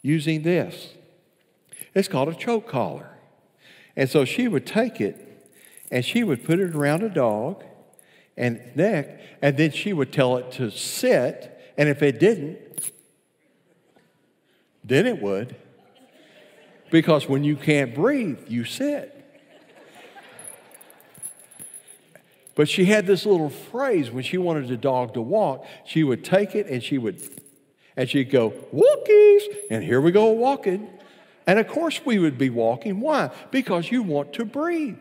using 0.00 0.42
this. 0.42 0.94
It's 1.94 2.08
called 2.08 2.28
a 2.28 2.34
choke 2.34 2.66
collar. 2.66 3.10
And 3.96 4.08
so, 4.08 4.24
she 4.24 4.48
would 4.48 4.66
take 4.66 5.00
it 5.00 5.26
and 5.90 6.04
she 6.04 6.24
would 6.24 6.44
put 6.44 6.58
it 6.58 6.74
around 6.74 7.02
a 7.02 7.08
dog 7.08 7.64
and 8.36 8.60
neck, 8.74 9.20
and 9.40 9.56
then 9.56 9.70
she 9.70 9.92
would 9.92 10.12
tell 10.12 10.36
it 10.36 10.52
to 10.52 10.70
sit. 10.70 11.52
And 11.78 11.88
if 11.88 12.02
it 12.02 12.18
didn't, 12.18 12.58
then 14.86 15.06
it 15.06 15.20
would. 15.20 15.56
Because 16.90 17.28
when 17.28 17.42
you 17.42 17.56
can't 17.56 17.94
breathe, 17.94 18.38
you 18.46 18.64
sit. 18.64 19.12
But 22.54 22.68
she 22.68 22.86
had 22.86 23.06
this 23.06 23.26
little 23.26 23.50
phrase 23.50 24.10
when 24.10 24.22
she 24.24 24.38
wanted 24.38 24.68
the 24.68 24.76
dog 24.76 25.14
to 25.14 25.20
walk, 25.20 25.66
she 25.84 26.02
would 26.04 26.24
take 26.24 26.54
it 26.54 26.66
and 26.68 26.82
she 26.82 26.96
would, 26.96 27.20
and 27.96 28.08
she'd 28.08 28.30
go, 28.30 28.50
Walkies! 28.72 29.42
And 29.70 29.84
here 29.84 30.00
we 30.00 30.10
go 30.10 30.30
walking. 30.30 30.88
And 31.46 31.58
of 31.58 31.68
course 31.68 32.00
we 32.04 32.18
would 32.18 32.38
be 32.38 32.48
walking. 32.48 33.00
Why? 33.00 33.30
Because 33.50 33.90
you 33.90 34.02
want 34.02 34.32
to 34.34 34.44
breathe. 34.44 34.96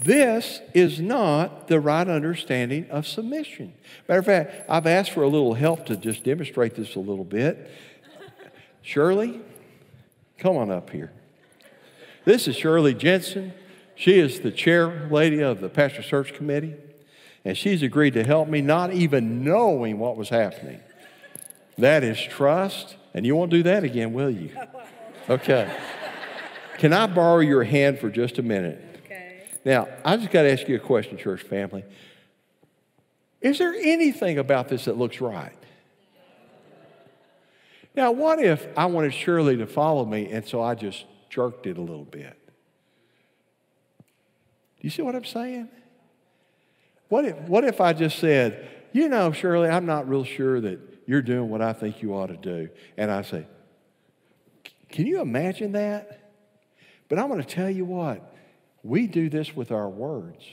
This 0.00 0.60
is 0.74 1.00
not 1.00 1.68
the 1.68 1.80
right 1.80 2.06
understanding 2.06 2.90
of 2.90 3.06
submission. 3.06 3.74
Matter 4.08 4.20
of 4.20 4.26
fact, 4.26 4.68
I've 4.68 4.86
asked 4.86 5.12
for 5.12 5.22
a 5.22 5.28
little 5.28 5.54
help 5.54 5.86
to 5.86 5.96
just 5.96 6.24
demonstrate 6.24 6.74
this 6.74 6.96
a 6.96 7.00
little 7.00 7.24
bit. 7.24 7.70
Shirley, 8.82 9.40
come 10.38 10.56
on 10.56 10.70
up 10.70 10.90
here. 10.90 11.12
This 12.24 12.48
is 12.48 12.56
Shirley 12.56 12.94
Jensen. 12.94 13.52
She 13.94 14.18
is 14.18 14.40
the 14.40 14.50
chair 14.50 15.08
lady 15.10 15.40
of 15.40 15.60
the 15.60 15.68
Pastor 15.68 16.02
Search 16.02 16.34
Committee, 16.34 16.74
and 17.44 17.56
she's 17.56 17.82
agreed 17.82 18.14
to 18.14 18.24
help 18.24 18.48
me, 18.48 18.60
not 18.60 18.92
even 18.92 19.44
knowing 19.44 19.98
what 19.98 20.16
was 20.16 20.28
happening. 20.28 20.80
That 21.78 22.02
is 22.02 22.20
trust, 22.20 22.96
and 23.14 23.24
you 23.24 23.36
won't 23.36 23.50
do 23.50 23.62
that 23.62 23.84
again, 23.84 24.12
will 24.12 24.30
you? 24.30 24.50
Okay. 25.30 25.74
Can 26.76 26.92
I 26.92 27.06
borrow 27.06 27.38
your 27.38 27.64
hand 27.64 27.98
for 27.98 28.10
just 28.10 28.38
a 28.38 28.42
minute? 28.42 28.93
Now, 29.64 29.88
I 30.04 30.16
just 30.16 30.30
got 30.30 30.42
to 30.42 30.52
ask 30.52 30.68
you 30.68 30.76
a 30.76 30.80
question, 30.80 31.16
church 31.16 31.42
family. 31.42 31.84
Is 33.40 33.58
there 33.58 33.74
anything 33.74 34.38
about 34.38 34.68
this 34.68 34.86
that 34.86 34.96
looks 34.96 35.20
right? 35.20 35.56
Now, 37.94 38.10
what 38.10 38.40
if 38.40 38.66
I 38.76 38.86
wanted 38.86 39.14
Shirley 39.14 39.56
to 39.58 39.66
follow 39.66 40.04
me 40.04 40.30
and 40.30 40.44
so 40.46 40.60
I 40.60 40.74
just 40.74 41.04
jerked 41.28 41.66
it 41.66 41.78
a 41.78 41.80
little 41.80 42.04
bit? 42.04 42.36
Do 43.98 44.80
you 44.80 44.90
see 44.90 45.02
what 45.02 45.14
I'm 45.14 45.24
saying? 45.24 45.68
What 47.08 47.24
if, 47.24 47.36
what 47.42 47.64
if 47.64 47.80
I 47.80 47.92
just 47.92 48.18
said, 48.18 48.68
you 48.92 49.08
know, 49.08 49.30
Shirley, 49.32 49.68
I'm 49.68 49.86
not 49.86 50.08
real 50.08 50.24
sure 50.24 50.60
that 50.60 50.80
you're 51.06 51.22
doing 51.22 51.48
what 51.48 51.60
I 51.62 51.72
think 51.72 52.02
you 52.02 52.14
ought 52.14 52.28
to 52.28 52.36
do. 52.36 52.68
And 52.96 53.10
I 53.10 53.22
say, 53.22 53.46
can 54.88 55.06
you 55.06 55.20
imagine 55.20 55.72
that? 55.72 56.32
But 57.08 57.18
I'm 57.18 57.28
going 57.28 57.42
to 57.42 57.46
tell 57.46 57.70
you 57.70 57.84
what, 57.84 58.33
we 58.84 59.06
do 59.06 59.30
this 59.30 59.56
with 59.56 59.72
our 59.72 59.88
words. 59.88 60.44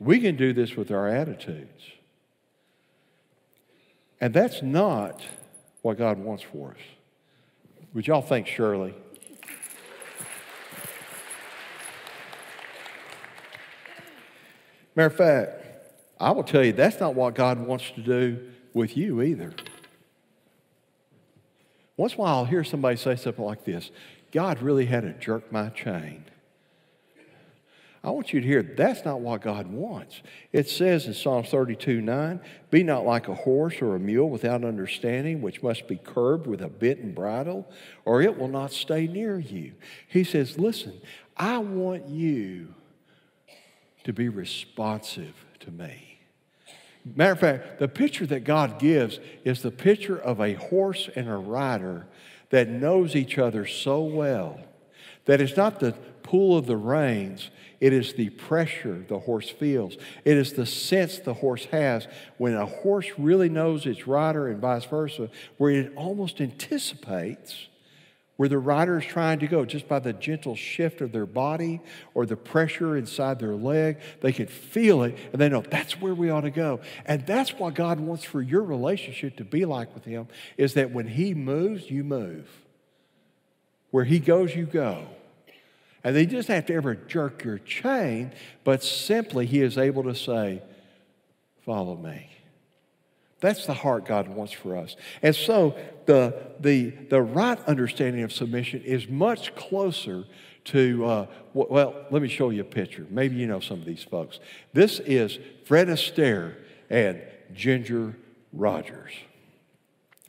We 0.00 0.18
can 0.18 0.36
do 0.36 0.52
this 0.52 0.76
with 0.76 0.90
our 0.90 1.08
attitudes. 1.08 1.80
And 4.20 4.34
that's 4.34 4.62
not 4.62 5.22
what 5.82 5.98
God 5.98 6.18
wants 6.18 6.42
for 6.42 6.72
us. 6.72 6.80
Would 7.94 8.08
y'all 8.08 8.20
think 8.20 8.48
Shirley? 8.48 8.94
Matter 14.96 15.06
of 15.06 15.16
fact, 15.16 15.50
I 16.18 16.32
will 16.32 16.44
tell 16.44 16.64
you 16.64 16.72
that's 16.72 16.98
not 16.98 17.14
what 17.14 17.34
God 17.34 17.60
wants 17.60 17.90
to 17.92 18.00
do 18.00 18.50
with 18.74 18.96
you 18.96 19.22
either. 19.22 19.52
Once 21.96 22.14
in 22.14 22.18
a 22.18 22.22
while, 22.22 22.36
I'll 22.38 22.44
hear 22.44 22.64
somebody 22.64 22.96
say 22.96 23.14
something 23.14 23.44
like 23.44 23.64
this 23.64 23.90
God 24.32 24.62
really 24.62 24.86
had 24.86 25.02
to 25.02 25.12
jerk 25.12 25.52
my 25.52 25.68
chain. 25.68 26.24
I 28.04 28.10
want 28.10 28.32
you 28.32 28.40
to 28.40 28.46
hear 28.46 28.62
that's 28.62 29.04
not 29.04 29.20
what 29.20 29.42
God 29.42 29.68
wants. 29.68 30.22
It 30.52 30.68
says 30.68 31.06
in 31.06 31.14
Psalm 31.14 31.44
32 31.44 32.00
9, 32.00 32.40
Be 32.70 32.82
not 32.82 33.04
like 33.06 33.28
a 33.28 33.34
horse 33.34 33.80
or 33.80 33.94
a 33.94 34.00
mule 34.00 34.28
without 34.28 34.64
understanding, 34.64 35.40
which 35.40 35.62
must 35.62 35.86
be 35.86 35.96
curbed 35.96 36.48
with 36.48 36.62
a 36.62 36.68
bit 36.68 36.98
and 36.98 37.14
bridle, 37.14 37.70
or 38.04 38.20
it 38.20 38.36
will 38.36 38.48
not 38.48 38.72
stay 38.72 39.06
near 39.06 39.38
you. 39.38 39.74
He 40.08 40.24
says, 40.24 40.58
Listen, 40.58 41.00
I 41.36 41.58
want 41.58 42.08
you 42.08 42.74
to 44.02 44.12
be 44.12 44.28
responsive 44.28 45.34
to 45.60 45.70
me. 45.70 46.18
Matter 47.04 47.32
of 47.32 47.40
fact, 47.40 47.78
the 47.78 47.88
picture 47.88 48.26
that 48.26 48.40
God 48.40 48.80
gives 48.80 49.20
is 49.44 49.62
the 49.62 49.70
picture 49.70 50.16
of 50.16 50.40
a 50.40 50.54
horse 50.54 51.08
and 51.14 51.28
a 51.28 51.36
rider 51.36 52.06
that 52.52 52.68
knows 52.68 53.16
each 53.16 53.38
other 53.38 53.66
so 53.66 54.04
well 54.04 54.60
that 55.24 55.40
it's 55.40 55.56
not 55.56 55.80
the 55.80 55.92
pull 56.22 56.56
of 56.56 56.66
the 56.66 56.76
reins, 56.76 57.50
it 57.80 57.92
is 57.92 58.12
the 58.12 58.28
pressure 58.30 59.04
the 59.08 59.18
horse 59.18 59.48
feels. 59.48 59.96
It 60.24 60.36
is 60.36 60.52
the 60.52 60.66
sense 60.66 61.18
the 61.18 61.34
horse 61.34 61.64
has 61.66 62.06
when 62.38 62.54
a 62.54 62.66
horse 62.66 63.08
really 63.18 63.48
knows 63.48 63.86
its 63.86 64.06
rider 64.06 64.48
and 64.48 64.60
vice 64.60 64.84
versa, 64.84 65.30
where 65.56 65.72
it 65.72 65.92
almost 65.96 66.40
anticipates 66.40 67.68
where 68.36 68.48
the 68.48 68.58
rider 68.58 68.98
is 68.98 69.04
trying 69.04 69.38
to 69.40 69.46
go 69.46 69.64
just 69.64 69.86
by 69.88 69.98
the 69.98 70.12
gentle 70.12 70.56
shift 70.56 71.00
of 71.00 71.12
their 71.12 71.26
body 71.26 71.80
or 72.14 72.26
the 72.26 72.36
pressure 72.36 72.96
inside 72.96 73.38
their 73.38 73.54
leg. 73.54 73.98
They 74.20 74.32
can 74.32 74.46
feel 74.46 75.02
it 75.02 75.16
and 75.32 75.40
they 75.40 75.48
know 75.48 75.62
that's 75.62 76.00
where 76.00 76.14
we 76.14 76.30
ought 76.30 76.42
to 76.42 76.50
go. 76.50 76.80
And 77.04 77.26
that's 77.26 77.52
what 77.52 77.74
God 77.74 78.00
wants 78.00 78.24
for 78.24 78.40
your 78.40 78.62
relationship 78.62 79.36
to 79.36 79.44
be 79.44 79.64
like 79.64 79.94
with 79.94 80.04
Him 80.04 80.28
is 80.56 80.74
that 80.74 80.90
when 80.90 81.06
He 81.08 81.34
moves, 81.34 81.90
you 81.90 82.04
move. 82.04 82.48
Where 83.90 84.04
He 84.04 84.18
goes, 84.18 84.56
you 84.56 84.64
go. 84.64 85.06
And 86.04 86.16
they 86.16 86.26
just 86.26 86.48
have 86.48 86.66
to 86.66 86.74
ever 86.74 86.94
jerk 86.94 87.44
your 87.44 87.58
chain, 87.58 88.32
but 88.64 88.82
simply 88.82 89.46
He 89.46 89.60
is 89.60 89.78
able 89.78 90.04
to 90.04 90.14
say, 90.14 90.62
Follow 91.64 91.96
me. 91.96 92.28
That's 93.42 93.66
the 93.66 93.74
heart 93.74 94.06
God 94.06 94.28
wants 94.28 94.52
for 94.52 94.76
us. 94.76 94.94
And 95.20 95.34
so 95.34 95.76
the, 96.06 96.52
the, 96.60 96.90
the 97.10 97.20
right 97.20 97.58
understanding 97.66 98.22
of 98.22 98.32
submission 98.32 98.82
is 98.82 99.08
much 99.08 99.54
closer 99.56 100.24
to, 100.66 101.04
uh, 101.04 101.26
well, 101.52 102.06
let 102.12 102.22
me 102.22 102.28
show 102.28 102.50
you 102.50 102.60
a 102.60 102.64
picture. 102.64 103.04
Maybe 103.10 103.34
you 103.34 103.48
know 103.48 103.58
some 103.58 103.80
of 103.80 103.84
these 103.84 104.04
folks. 104.04 104.38
This 104.72 105.00
is 105.00 105.40
Fred 105.64 105.88
Astaire 105.88 106.54
and 106.88 107.20
Ginger 107.52 108.16
Rogers. 108.52 109.12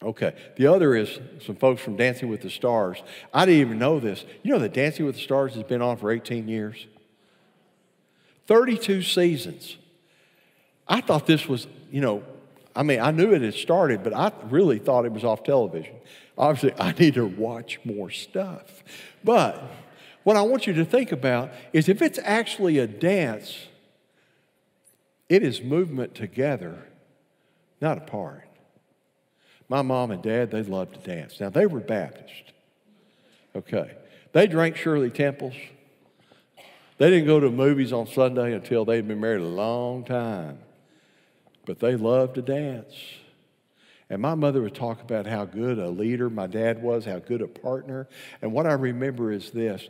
Okay. 0.02 0.34
The 0.58 0.66
other 0.66 0.96
is 0.96 1.20
some 1.46 1.56
folks 1.56 1.84
from 1.84 1.96
Dancing 1.96 2.30
with 2.30 2.42
the 2.42 2.50
Stars. 2.50 2.98
I 3.32 3.46
didn't 3.46 3.62
even 3.62 3.78
know 3.78 4.00
this. 4.00 4.26
You 4.42 4.54
know 4.54 4.60
that 4.60 4.74
Dancing 4.74 5.06
with 5.06 5.16
the 5.16 5.22
Stars 5.22 5.54
has 5.54 5.64
been 5.64 5.84
on 5.84 5.98
for 5.98 6.12
18 6.12 6.48
years? 6.48 6.88
32 8.48 9.04
seasons. 9.04 9.78
I 10.88 11.00
thought 11.00 11.28
this 11.28 11.48
was, 11.48 11.68
you 11.92 12.02
know, 12.02 12.24
I 12.76 12.84
mean, 12.84 13.00
I 13.00 13.12
knew 13.12 13.34
it 13.34 13.42
had 13.42 13.54
started, 13.54 14.04
but 14.04 14.14
I 14.14 14.32
really 14.50 14.80
thought 14.80 15.06
it 15.06 15.12
was 15.12 15.24
off 15.24 15.44
television. 15.44 15.96
Obviously, 16.38 16.74
I 16.80 16.92
need 17.00 17.14
to 17.16 17.26
watch 17.26 17.80
more 17.84 18.10
stuff. 18.10 18.84
But 19.24 19.64
what 20.24 20.38
I 20.38 20.42
want 20.42 20.66
you 20.66 20.74
to 20.74 20.86
think 20.86 21.12
about 21.12 21.52
is 21.72 21.88
if 21.88 22.02
it's 22.02 22.20
actually 22.24 22.80
a 22.80 22.88
dance, 22.88 23.68
it 25.30 25.44
is 25.44 25.62
movement 25.62 26.16
together, 26.16 26.88
not 27.80 27.98
apart. 27.98 28.48
My 29.70 29.82
mom 29.82 30.12
and 30.12 30.22
dad, 30.22 30.52
they 30.52 30.64
loved 30.64 30.96
to 30.96 31.00
dance. 31.00 31.40
Now, 31.40 31.50
they 31.50 31.66
were 31.66 31.80
Baptist. 31.80 32.52
Okay. 33.56 33.92
They 34.32 34.48
drank 34.48 34.76
Shirley 34.76 35.12
Temples. 35.12 35.54
They 36.98 37.10
didn't 37.10 37.28
go 37.28 37.40
to 37.40 37.50
movies 37.50 37.94
on 37.94 38.08
Sunday 38.08 38.54
until 38.54 38.86
they'd 38.86 39.08
been 39.08 39.20
married 39.20 39.42
a 39.42 39.48
long 39.48 40.04
time 40.04 40.60
but 41.66 41.80
they 41.80 41.96
loved 41.96 42.36
to 42.36 42.42
dance. 42.42 42.94
And 44.10 44.22
my 44.22 44.36
mother 44.36 44.62
would 44.62 44.76
talk 44.76 45.02
about 45.02 45.26
how 45.26 45.46
good 45.46 45.80
a 45.80 45.90
leader 45.90 46.30
my 46.30 46.48
dad 46.48 46.84
was, 46.84 47.06
how 47.06 47.20
good 47.20 47.42
a 47.42 47.48
partner. 47.48 48.08
And 48.42 48.52
what 48.54 48.68
I 48.68 48.74
remember 48.74 49.32
is 49.32 49.52
this 49.52 49.88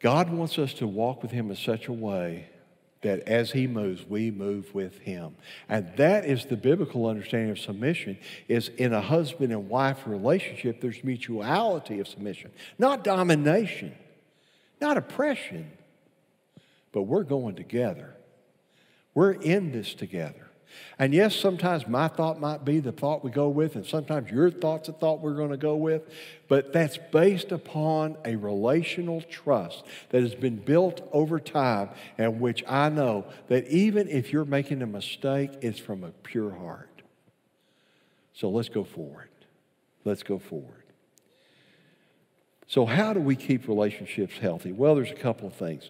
God 0.00 0.30
wants 0.30 0.58
us 0.58 0.72
to 0.74 0.86
walk 0.86 1.22
with 1.22 1.32
Him 1.32 1.50
in 1.50 1.56
such 1.56 1.88
a 1.88 1.92
way 1.92 2.48
that 3.02 3.20
as 3.20 3.52
He 3.52 3.66
moves, 3.66 4.04
we 4.08 4.30
move 4.30 4.74
with 4.74 4.98
Him. 5.00 5.36
And 5.68 5.92
that 5.96 6.24
is 6.24 6.46
the 6.46 6.56
biblical 6.56 7.06
understanding 7.06 7.50
of 7.50 7.58
submission, 7.58 8.18
is 8.48 8.68
in 8.68 8.92
a 8.92 9.00
husband 9.00 9.52
and 9.52 9.68
wife 9.68 10.06
relationship, 10.06 10.80
there's 10.80 11.04
mutuality 11.04 12.00
of 12.00 12.08
submission, 12.08 12.52
not 12.78 13.04
domination, 13.04 13.94
not 14.80 14.96
oppression, 14.96 15.70
but 16.92 17.02
we're 17.02 17.24
going 17.24 17.54
together. 17.54 18.14
We're 19.16 19.32
in 19.32 19.72
this 19.72 19.94
together. 19.94 20.46
And 20.98 21.14
yes, 21.14 21.34
sometimes 21.34 21.88
my 21.88 22.06
thought 22.06 22.38
might 22.38 22.66
be 22.66 22.80
the 22.80 22.92
thought 22.92 23.24
we 23.24 23.30
go 23.30 23.48
with, 23.48 23.74
and 23.74 23.86
sometimes 23.86 24.30
your 24.30 24.50
thought's 24.50 24.88
the 24.88 24.92
thought 24.92 25.22
we're 25.22 25.36
going 25.36 25.52
to 25.52 25.56
go 25.56 25.74
with, 25.74 26.02
but 26.48 26.74
that's 26.74 26.98
based 27.12 27.50
upon 27.50 28.18
a 28.26 28.36
relational 28.36 29.22
trust 29.22 29.84
that 30.10 30.20
has 30.20 30.34
been 30.34 30.56
built 30.56 31.08
over 31.12 31.40
time, 31.40 31.88
and 32.18 32.42
which 32.42 32.62
I 32.68 32.90
know 32.90 33.24
that 33.48 33.66
even 33.68 34.06
if 34.06 34.34
you're 34.34 34.44
making 34.44 34.82
a 34.82 34.86
mistake, 34.86 35.50
it's 35.62 35.78
from 35.78 36.04
a 36.04 36.10
pure 36.10 36.50
heart. 36.50 37.00
So 38.34 38.50
let's 38.50 38.68
go 38.68 38.84
forward. 38.84 39.30
Let's 40.04 40.22
go 40.22 40.38
forward. 40.38 40.84
So, 42.66 42.84
how 42.84 43.14
do 43.14 43.20
we 43.20 43.34
keep 43.34 43.66
relationships 43.66 44.36
healthy? 44.36 44.72
Well, 44.72 44.94
there's 44.94 45.10
a 45.10 45.14
couple 45.14 45.48
of 45.48 45.54
things. 45.54 45.88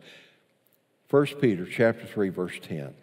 1 1.10 1.26
Peter 1.40 1.66
chapter 1.66 2.06
3, 2.06 2.28
verse 2.28 2.60
10. 2.62 2.94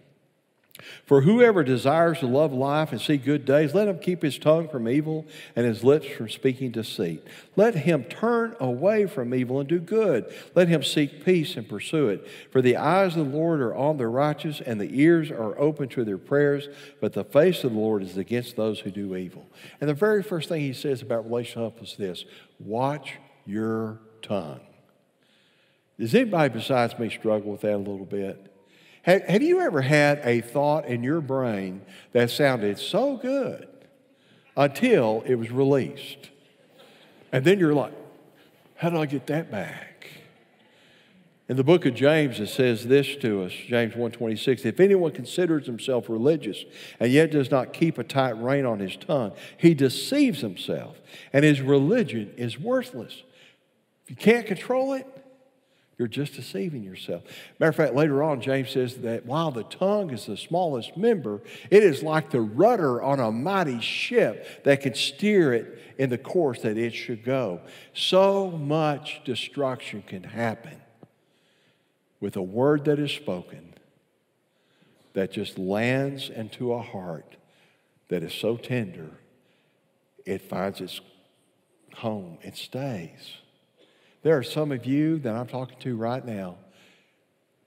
For 1.05 1.21
whoever 1.21 1.63
desires 1.63 2.19
to 2.19 2.27
love 2.27 2.51
life 2.51 2.91
and 2.91 2.99
see 2.99 3.17
good 3.17 3.45
days, 3.45 3.75
let 3.75 3.88
him 3.88 3.99
keep 3.99 4.23
his 4.23 4.39
tongue 4.39 4.67
from 4.67 4.89
evil 4.89 5.27
and 5.55 5.67
his 5.67 5.83
lips 5.83 6.07
from 6.07 6.29
speaking 6.29 6.71
deceit. 6.71 7.23
Let 7.55 7.75
him 7.75 8.05
turn 8.05 8.55
away 8.59 9.05
from 9.05 9.36
evil 9.36 9.59
and 9.59 9.69
do 9.69 9.79
good. 9.79 10.33
Let 10.55 10.69
him 10.69 10.81
seek 10.81 11.23
peace 11.23 11.55
and 11.57 11.69
pursue 11.69 12.07
it. 12.07 12.27
For 12.51 12.59
the 12.59 12.77
eyes 12.77 13.15
of 13.15 13.31
the 13.31 13.38
Lord 13.38 13.62
are 13.62 13.75
on 13.75 13.97
the 13.97 14.07
righteous, 14.07 14.62
and 14.62 14.81
the 14.81 14.99
ears 14.99 15.29
are 15.29 15.59
open 15.59 15.89
to 15.89 16.03
their 16.03 16.17
prayers, 16.17 16.67
but 16.99 17.13
the 17.13 17.23
face 17.23 17.63
of 17.63 17.73
the 17.73 17.79
Lord 17.79 18.01
is 18.01 18.17
against 18.17 18.55
those 18.55 18.79
who 18.79 18.89
do 18.89 19.15
evil. 19.15 19.45
And 19.79 19.88
the 19.88 19.93
very 19.93 20.23
first 20.23 20.49
thing 20.49 20.62
he 20.62 20.73
says 20.73 21.03
about 21.03 21.25
relationship 21.25 21.83
is 21.83 21.95
this 21.97 22.25
watch 22.59 23.13
your 23.45 23.99
tongue. 24.23 24.62
Does 25.99 26.15
anybody 26.15 26.51
besides 26.51 26.97
me 26.97 27.12
struggle 27.12 27.51
with 27.51 27.62
that 27.62 27.75
a 27.75 27.77
little 27.77 28.05
bit? 28.05 28.52
Have, 29.03 29.23
have 29.23 29.41
you 29.41 29.61
ever 29.61 29.81
had 29.81 30.21
a 30.23 30.41
thought 30.41 30.85
in 30.85 31.03
your 31.03 31.21
brain 31.21 31.81
that 32.13 32.31
sounded 32.31 32.79
so 32.79 33.17
good 33.17 33.67
until 34.57 35.23
it 35.25 35.35
was 35.35 35.51
released? 35.51 36.29
And 37.31 37.45
then 37.45 37.59
you're 37.59 37.73
like, 37.73 37.93
how 38.75 38.89
do 38.89 38.97
I 38.97 39.05
get 39.05 39.27
that 39.27 39.51
back? 39.51 40.07
In 41.49 41.57
the 41.57 41.63
book 41.63 41.85
of 41.85 41.93
James, 41.93 42.39
it 42.39 42.47
says 42.47 42.87
this 42.87 43.17
to 43.17 43.43
us, 43.43 43.51
James 43.51 43.93
1.26, 43.95 44.65
if 44.65 44.79
anyone 44.79 45.11
considers 45.11 45.65
himself 45.65 46.07
religious 46.07 46.63
and 47.01 47.11
yet 47.11 47.31
does 47.31 47.51
not 47.51 47.73
keep 47.73 47.97
a 47.97 48.03
tight 48.03 48.37
rein 48.37 48.65
on 48.65 48.79
his 48.79 48.95
tongue, 48.95 49.33
he 49.57 49.73
deceives 49.73 50.39
himself, 50.39 51.01
and 51.33 51.43
his 51.43 51.59
religion 51.59 52.33
is 52.37 52.57
worthless. 52.57 53.23
If 54.05 54.11
you 54.11 54.15
can't 54.15 54.45
control 54.45 54.93
it, 54.93 55.05
you're 55.97 56.08
just 56.08 56.34
deceiving 56.34 56.84
yourself. 56.84 57.23
Matter 57.60 57.69
of 57.69 57.75
fact, 57.75 57.93
later 57.93 58.23
on, 58.23 58.41
James 58.41 58.71
says 58.71 58.95
that 58.97 59.25
while 59.25 59.51
the 59.51 59.63
tongue 59.63 60.10
is 60.10 60.25
the 60.25 60.38
smallest 60.38 60.97
member, 60.97 61.41
it 61.69 61.84
is 61.84 62.01
like 62.01 62.32
the 62.32 62.41
rudder 62.41 63.01
on 63.01 63.19
a 63.19 63.32
mighty 63.32 63.79
ship 63.79 64.63
that 64.63 64.82
can 64.82 64.95
steer 64.95 65.53
it 65.53 65.79
in 65.97 66.10
the 66.10 66.17
course 66.17 66.62
that 66.62 66.77
it 66.77 66.95
should 66.95 67.23
go. 67.23 67.62
So 67.93 68.49
much 68.49 69.21
destruction 69.23 70.01
can 70.01 70.23
happen 70.23 70.82
with 72.19 72.36
a 72.36 72.41
word 72.41 72.86
that 72.86 72.99
is 72.99 73.12
spoken 73.12 73.73
that 75.13 75.32
just 75.32 75.60
lands 75.60 76.29
into 76.29 76.73
a 76.73 76.82
heart 76.82 77.36
that 78.10 78.23
is 78.23 78.34
so 78.34 78.58
tender, 78.58 79.12
it 80.25 80.41
finds 80.41 80.82
its 80.82 81.01
home, 81.95 82.38
it 82.41 82.58
stays. 82.58 83.36
There 84.23 84.38
are 84.38 84.43
some 84.43 84.71
of 84.71 84.86
you 84.86 85.19
that 85.19 85.36
I'm 85.36 85.47
talking 85.47 85.77
to 85.79 85.95
right 85.95 86.25
now. 86.25 86.55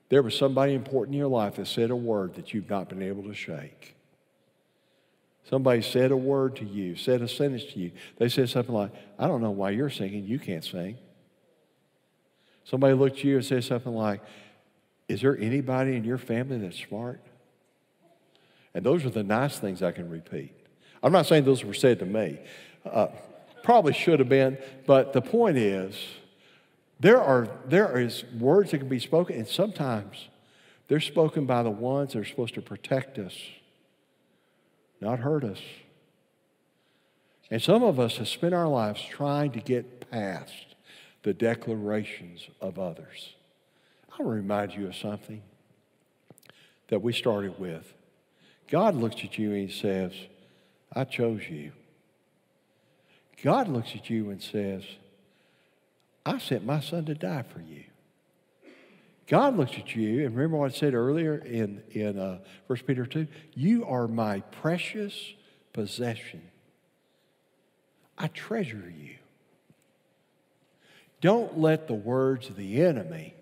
There 0.09 0.21
was 0.21 0.35
somebody 0.35 0.73
important 0.73 1.13
in 1.13 1.19
your 1.19 1.27
life 1.27 1.55
that 1.55 1.67
said 1.67 1.91
a 1.91 1.95
word 1.95 2.35
that 2.35 2.53
you've 2.53 2.69
not 2.69 2.89
been 2.89 3.03
able 3.03 3.23
to 3.23 3.33
shake. 3.33 3.95
Somebody 5.49 5.81
said 5.81 6.11
a 6.11 6.17
word 6.17 6.57
to 6.57 6.65
you, 6.65 6.95
said 6.95 7.21
a 7.21 7.27
sentence 7.27 7.63
to 7.65 7.79
you. 7.79 7.91
They 8.17 8.27
said 8.27 8.49
something 8.49 8.73
like, 8.73 8.91
I 9.17 9.27
don't 9.27 9.41
know 9.41 9.51
why 9.51 9.69
you're 9.69 9.89
singing, 9.89 10.25
you 10.25 10.39
can't 10.39 10.63
sing. 10.63 10.97
Somebody 12.65 12.95
looked 12.95 13.19
at 13.19 13.23
you 13.23 13.35
and 13.35 13.45
said 13.45 13.63
something 13.63 13.93
like, 13.93 14.21
Is 15.07 15.21
there 15.21 15.37
anybody 15.37 15.95
in 15.95 16.03
your 16.03 16.17
family 16.17 16.57
that's 16.57 16.77
smart? 16.77 17.21
And 18.73 18.85
those 18.85 19.05
are 19.05 19.09
the 19.09 19.23
nice 19.23 19.57
things 19.57 19.81
I 19.81 19.91
can 19.91 20.09
repeat. 20.09 20.53
I'm 21.01 21.13
not 21.13 21.27
saying 21.27 21.45
those 21.45 21.63
were 21.63 21.73
said 21.73 21.99
to 21.99 22.05
me. 22.05 22.39
Uh, 22.85 23.07
probably 23.63 23.93
should 23.93 24.19
have 24.19 24.29
been, 24.29 24.57
but 24.85 25.13
the 25.13 25.21
point 25.21 25.57
is, 25.57 25.95
there 26.99 27.21
are 27.21 27.47
there 27.65 27.99
is 27.99 28.23
words 28.39 28.71
that 28.71 28.79
can 28.79 28.89
be 28.89 28.99
spoken, 28.99 29.35
and 29.35 29.47
sometimes 29.47 30.29
they're 30.87 30.99
spoken 30.99 31.45
by 31.45 31.63
the 31.63 31.69
ones 31.69 32.13
that 32.13 32.19
are 32.19 32.25
supposed 32.25 32.55
to 32.55 32.61
protect 32.61 33.19
us, 33.19 33.35
not 34.99 35.19
hurt 35.19 35.43
us. 35.43 35.59
And 37.49 37.61
some 37.61 37.83
of 37.83 37.99
us 37.99 38.17
have 38.17 38.27
spent 38.27 38.53
our 38.53 38.67
lives 38.67 39.01
trying 39.01 39.51
to 39.51 39.59
get 39.59 40.09
past 40.11 40.75
the 41.23 41.33
declarations 41.33 42.47
of 42.61 42.79
others. 42.79 43.35
I'll 44.19 44.25
remind 44.25 44.73
you 44.73 44.87
of 44.87 44.95
something 44.95 45.41
that 46.89 47.01
we 47.01 47.13
started 47.13 47.59
with. 47.59 47.93
God 48.69 48.95
looks 48.95 49.23
at 49.23 49.37
you 49.37 49.51
and 49.53 49.69
he 49.69 49.73
says, 49.73 50.11
I 50.93 51.03
chose 51.03 51.43
you. 51.49 51.71
God 53.43 53.67
looks 53.67 53.91
at 53.93 54.09
you 54.09 54.29
and 54.29 54.41
says, 54.41 54.83
I 56.27 56.39
sent 56.39 56.65
my 56.65 56.81
son 56.81 57.05
to 57.05 57.15
die 57.15 57.43
for 57.43 57.61
you. 57.61 57.83
God 59.27 59.55
looks 59.55 59.77
at 59.77 59.95
you, 59.95 60.25
and 60.25 60.35
remember 60.35 60.57
what 60.57 60.73
I 60.73 60.75
said 60.75 60.93
earlier 60.93 61.35
in, 61.37 61.81
in 61.91 62.19
uh, 62.19 62.39
1 62.67 62.79
Peter 62.85 63.05
2? 63.05 63.27
You 63.55 63.85
are 63.85 64.09
my 64.09 64.41
precious 64.41 65.13
possession. 65.71 66.41
I 68.17 68.27
treasure 68.27 68.91
you. 68.93 69.15
Don't 71.21 71.59
let 71.59 71.87
the 71.87 71.93
words 71.93 72.49
of 72.49 72.57
the 72.57 72.81
enemy 72.81 73.33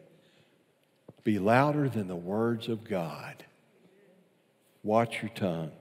be 1.23 1.39
louder 1.39 1.89
than 1.89 2.07
the 2.07 2.15
words 2.15 2.67
of 2.67 2.83
God. 2.83 3.43
Watch 4.83 5.23
your 5.23 5.31
tongue. 5.31 5.71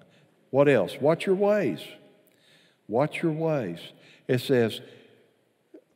What 0.49 0.71
else? 0.71 0.97
Watch 0.99 1.27
your 1.27 1.35
ways. 1.35 1.81
Watch 2.89 3.23
your 3.23 3.33
ways. 3.33 3.79
It 4.27 4.41
says 4.41 4.81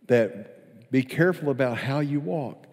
that 0.07 0.58
be 0.91 1.03
careful 1.03 1.51
about 1.51 1.79
how 1.79 2.01
you 2.01 2.21
walk. 2.21 2.67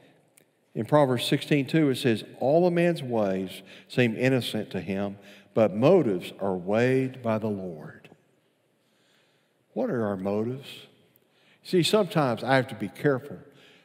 In 0.74 0.86
Proverbs 0.86 1.26
16, 1.26 1.68
2, 1.68 1.90
it 1.90 1.96
says, 1.96 2.24
All 2.40 2.68
a 2.68 2.72
man's 2.72 3.02
ways 3.02 3.62
seem 3.88 4.16
innocent 4.16 4.70
to 4.72 4.82
him, 4.82 5.18
but 5.54 5.74
motives 5.74 6.34
are 6.40 6.56
weighed 6.56 7.24
by 7.24 7.38
the 7.38 7.48
Lord. 7.48 8.10
What 9.74 9.90
are 9.90 10.06
our 10.06 10.18
motives? 10.18 10.68
See, 11.64 11.82
sometimes 11.84 12.44
I 12.44 12.56
have 12.56 12.68
to 12.68 12.76
be 12.76 12.90
careful 12.90 13.38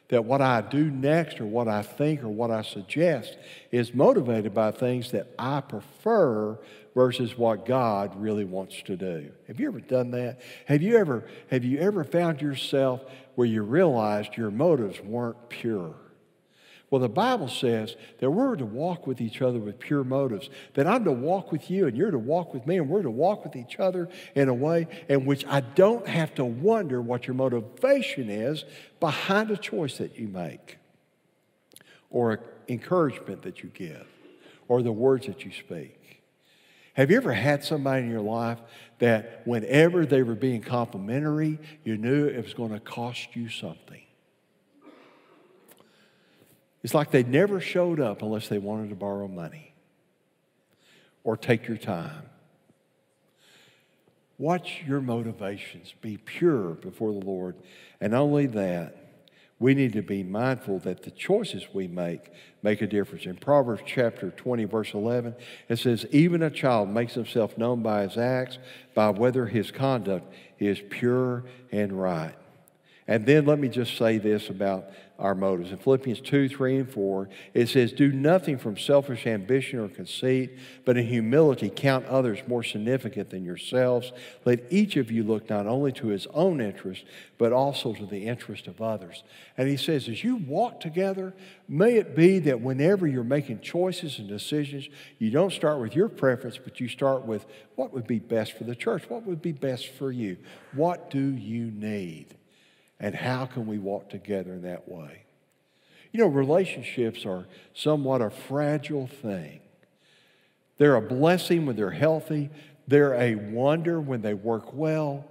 that 0.09 0.25
what 0.25 0.41
I 0.41 0.59
do 0.59 0.91
next 0.91 1.39
or 1.39 1.45
what 1.45 1.69
I 1.69 1.81
think 1.81 2.21
or 2.21 2.29
what 2.29 2.51
I 2.51 2.61
suggest 2.61 3.37
is 3.71 3.93
motivated 3.93 4.53
by 4.53 4.71
things 4.71 5.11
that 5.11 5.27
I 5.39 5.61
prefer 5.61 6.59
versus 6.93 7.37
what 7.37 7.65
God 7.65 8.15
really 8.19 8.45
wants 8.45 8.81
to 8.83 8.97
do. 8.97 9.31
Have 9.47 9.59
you 9.59 9.67
ever 9.67 9.79
done 9.79 10.11
that? 10.11 10.41
Have 10.65 10.81
you 10.81 10.97
ever 10.97 11.25
have 11.49 11.63
you 11.63 11.79
ever 11.79 12.03
found 12.03 12.41
yourself 12.41 13.01
where 13.35 13.47
you 13.47 13.63
realized 13.63 14.35
your 14.35 14.51
motives 14.51 14.99
weren't 15.01 15.49
pure? 15.49 15.95
Well, 16.91 16.99
the 16.99 17.07
Bible 17.07 17.47
says 17.47 17.95
that 18.19 18.29
we're 18.29 18.57
to 18.57 18.65
walk 18.65 19.07
with 19.07 19.21
each 19.21 19.41
other 19.41 19.59
with 19.59 19.79
pure 19.79 20.03
motives. 20.03 20.49
That 20.73 20.87
I'm 20.87 21.05
to 21.05 21.11
walk 21.13 21.49
with 21.49 21.71
you 21.71 21.87
and 21.87 21.95
you're 21.95 22.11
to 22.11 22.19
walk 22.19 22.53
with 22.53 22.67
me 22.67 22.77
and 22.77 22.89
we're 22.89 23.01
to 23.01 23.09
walk 23.09 23.45
with 23.45 23.55
each 23.55 23.79
other 23.79 24.09
in 24.35 24.49
a 24.49 24.53
way 24.53 24.87
in 25.07 25.25
which 25.25 25.45
I 25.47 25.61
don't 25.61 26.05
have 26.05 26.35
to 26.35 26.43
wonder 26.43 27.01
what 27.01 27.27
your 27.27 27.33
motivation 27.33 28.29
is 28.29 28.65
behind 28.99 29.51
a 29.51 29.57
choice 29.57 29.99
that 29.99 30.19
you 30.19 30.27
make 30.27 30.79
or 32.09 32.41
encouragement 32.67 33.43
that 33.43 33.63
you 33.63 33.69
give 33.69 34.05
or 34.67 34.81
the 34.81 34.91
words 34.91 35.27
that 35.27 35.45
you 35.45 35.51
speak. 35.53 36.00
Have 36.93 37.09
you 37.09 37.17
ever 37.17 37.33
had 37.33 37.63
somebody 37.63 38.03
in 38.03 38.11
your 38.11 38.21
life 38.21 38.59
that 38.99 39.41
whenever 39.45 40.05
they 40.05 40.23
were 40.23 40.35
being 40.35 40.61
complimentary, 40.61 41.59
you 41.83 41.97
knew 41.97 42.27
it 42.27 42.43
was 42.43 42.53
going 42.53 42.71
to 42.71 42.79
cost 42.79 43.35
you 43.35 43.49
something? 43.49 44.01
It's 46.83 46.93
like 46.93 47.11
they 47.11 47.23
never 47.23 47.61
showed 47.61 47.99
up 47.99 48.21
unless 48.21 48.47
they 48.47 48.57
wanted 48.57 48.89
to 48.89 48.95
borrow 48.95 49.27
money 49.27 49.73
or 51.23 51.37
take 51.37 51.67
your 51.67 51.77
time. 51.77 52.23
Watch 54.37 54.81
your 54.87 55.01
motivations 55.01 55.93
be 56.01 56.17
pure 56.17 56.71
before 56.71 57.13
the 57.13 57.23
Lord. 57.23 57.55
And 57.99 58.15
only 58.15 58.47
that, 58.47 59.00
we 59.61 59.75
need 59.75 59.93
to 59.93 60.01
be 60.01 60.23
mindful 60.23 60.79
that 60.79 61.03
the 61.03 61.11
choices 61.11 61.67
we 61.71 61.87
make 61.87 62.31
make 62.63 62.81
a 62.81 62.87
difference. 62.87 63.27
In 63.27 63.35
Proverbs 63.35 63.83
chapter 63.85 64.31
20, 64.31 64.65
verse 64.65 64.95
11, 64.95 65.35
it 65.69 65.77
says, 65.77 66.07
Even 66.09 66.41
a 66.41 66.49
child 66.49 66.89
makes 66.89 67.13
himself 67.13 67.59
known 67.59 67.83
by 67.83 68.01
his 68.01 68.17
acts, 68.17 68.57
by 68.95 69.11
whether 69.11 69.45
his 69.45 69.69
conduct 69.69 70.33
is 70.57 70.81
pure 70.89 71.43
and 71.71 71.93
right. 71.93 72.33
And 73.07 73.25
then 73.25 73.45
let 73.45 73.59
me 73.59 73.67
just 73.67 73.97
say 73.97 74.19
this 74.19 74.49
about 74.49 74.85
our 75.21 75.35
motives. 75.35 75.71
In 75.71 75.77
Philippians 75.77 76.19
2, 76.21 76.49
3, 76.49 76.77
and 76.77 76.89
4, 76.89 77.29
it 77.53 77.69
says, 77.69 77.93
Do 77.93 78.11
nothing 78.11 78.57
from 78.57 78.77
selfish 78.77 79.27
ambition 79.27 79.79
or 79.79 79.87
conceit, 79.87 80.57
but 80.83 80.97
in 80.97 81.05
humility 81.05 81.71
count 81.73 82.05
others 82.07 82.39
more 82.47 82.63
significant 82.63 83.29
than 83.29 83.45
yourselves. 83.45 84.11
Let 84.45 84.63
each 84.71 84.97
of 84.97 85.11
you 85.11 85.23
look 85.23 85.49
not 85.49 85.67
only 85.67 85.91
to 85.93 86.07
his 86.07 86.25
own 86.33 86.59
interest, 86.59 87.05
but 87.37 87.53
also 87.53 87.93
to 87.93 88.05
the 88.05 88.25
interest 88.25 88.67
of 88.67 88.81
others. 88.81 89.23
And 89.57 89.67
he 89.67 89.77
says, 89.77 90.07
As 90.07 90.23
you 90.23 90.37
walk 90.37 90.79
together, 90.79 91.33
may 91.67 91.97
it 91.97 92.15
be 92.15 92.39
that 92.39 92.61
whenever 92.61 93.05
you're 93.07 93.23
making 93.23 93.61
choices 93.61 94.17
and 94.17 94.27
decisions, 94.27 94.89
you 95.19 95.29
don't 95.29 95.53
start 95.53 95.79
with 95.79 95.95
your 95.95 96.09
preference, 96.09 96.57
but 96.57 96.79
you 96.79 96.87
start 96.87 97.25
with 97.25 97.45
what 97.75 97.93
would 97.93 98.07
be 98.07 98.19
best 98.19 98.57
for 98.57 98.63
the 98.63 98.75
church? 98.75 99.03
What 99.07 99.23
would 99.27 99.41
be 99.41 99.51
best 99.51 99.89
for 99.89 100.11
you? 100.11 100.37
What 100.73 101.11
do 101.11 101.19
you 101.19 101.65
need? 101.71 102.35
And 103.01 103.15
how 103.15 103.47
can 103.47 103.65
we 103.65 103.79
walk 103.79 104.09
together 104.09 104.53
in 104.53 104.61
that 104.61 104.87
way? 104.87 105.23
You 106.11 106.19
know, 106.19 106.27
relationships 106.27 107.25
are 107.25 107.47
somewhat 107.73 108.21
a 108.21 108.29
fragile 108.29 109.07
thing. 109.07 109.59
They're 110.77 110.95
a 110.95 111.01
blessing 111.01 111.65
when 111.65 111.75
they're 111.75 111.91
healthy, 111.91 112.51
they're 112.87 113.15
a 113.15 113.35
wonder 113.35 113.99
when 113.99 114.21
they 114.21 114.33
work 114.33 114.73
well. 114.73 115.25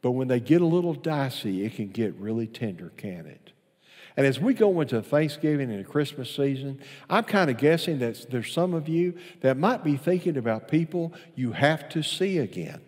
But 0.00 0.12
when 0.12 0.28
they 0.28 0.38
get 0.38 0.60
a 0.60 0.66
little 0.66 0.94
dicey, 0.94 1.64
it 1.64 1.74
can 1.74 1.88
get 1.88 2.14
really 2.16 2.46
tender, 2.46 2.92
can 2.96 3.26
it? 3.26 3.52
And 4.16 4.26
as 4.26 4.38
we 4.38 4.54
go 4.54 4.80
into 4.80 5.02
Thanksgiving 5.02 5.70
and 5.70 5.80
the 5.80 5.88
Christmas 5.88 6.30
season, 6.30 6.78
I'm 7.10 7.24
kind 7.24 7.50
of 7.50 7.56
guessing 7.56 7.98
that 7.98 8.30
there's 8.30 8.52
some 8.52 8.74
of 8.74 8.88
you 8.88 9.14
that 9.40 9.56
might 9.56 9.82
be 9.82 9.96
thinking 9.96 10.36
about 10.36 10.68
people 10.68 11.12
you 11.34 11.52
have 11.52 11.88
to 11.90 12.02
see 12.02 12.38
again. 12.38 12.80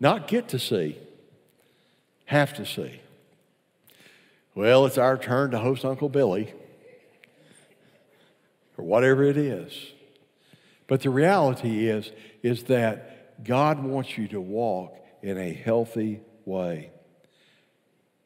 Not 0.00 0.28
get 0.28 0.48
to 0.48 0.58
see, 0.58 0.98
have 2.26 2.54
to 2.54 2.66
see. 2.66 3.00
Well, 4.54 4.86
it's 4.86 4.98
our 4.98 5.18
turn 5.18 5.50
to 5.50 5.58
host 5.58 5.84
Uncle 5.84 6.08
Billy, 6.08 6.52
or 8.76 8.84
whatever 8.84 9.24
it 9.24 9.36
is. 9.36 9.72
But 10.86 11.00
the 11.00 11.10
reality 11.10 11.88
is, 11.88 12.10
is 12.42 12.64
that 12.64 13.42
God 13.44 13.82
wants 13.82 14.16
you 14.18 14.28
to 14.28 14.40
walk 14.40 14.96
in 15.22 15.38
a 15.38 15.52
healthy 15.52 16.20
way. 16.44 16.90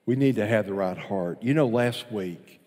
We 0.04 0.16
need 0.16 0.36
to 0.36 0.46
have 0.46 0.66
the 0.66 0.74
right 0.74 0.98
heart. 0.98 1.42
You 1.42 1.54
know, 1.54 1.66
last 1.66 2.10
week, 2.10 2.60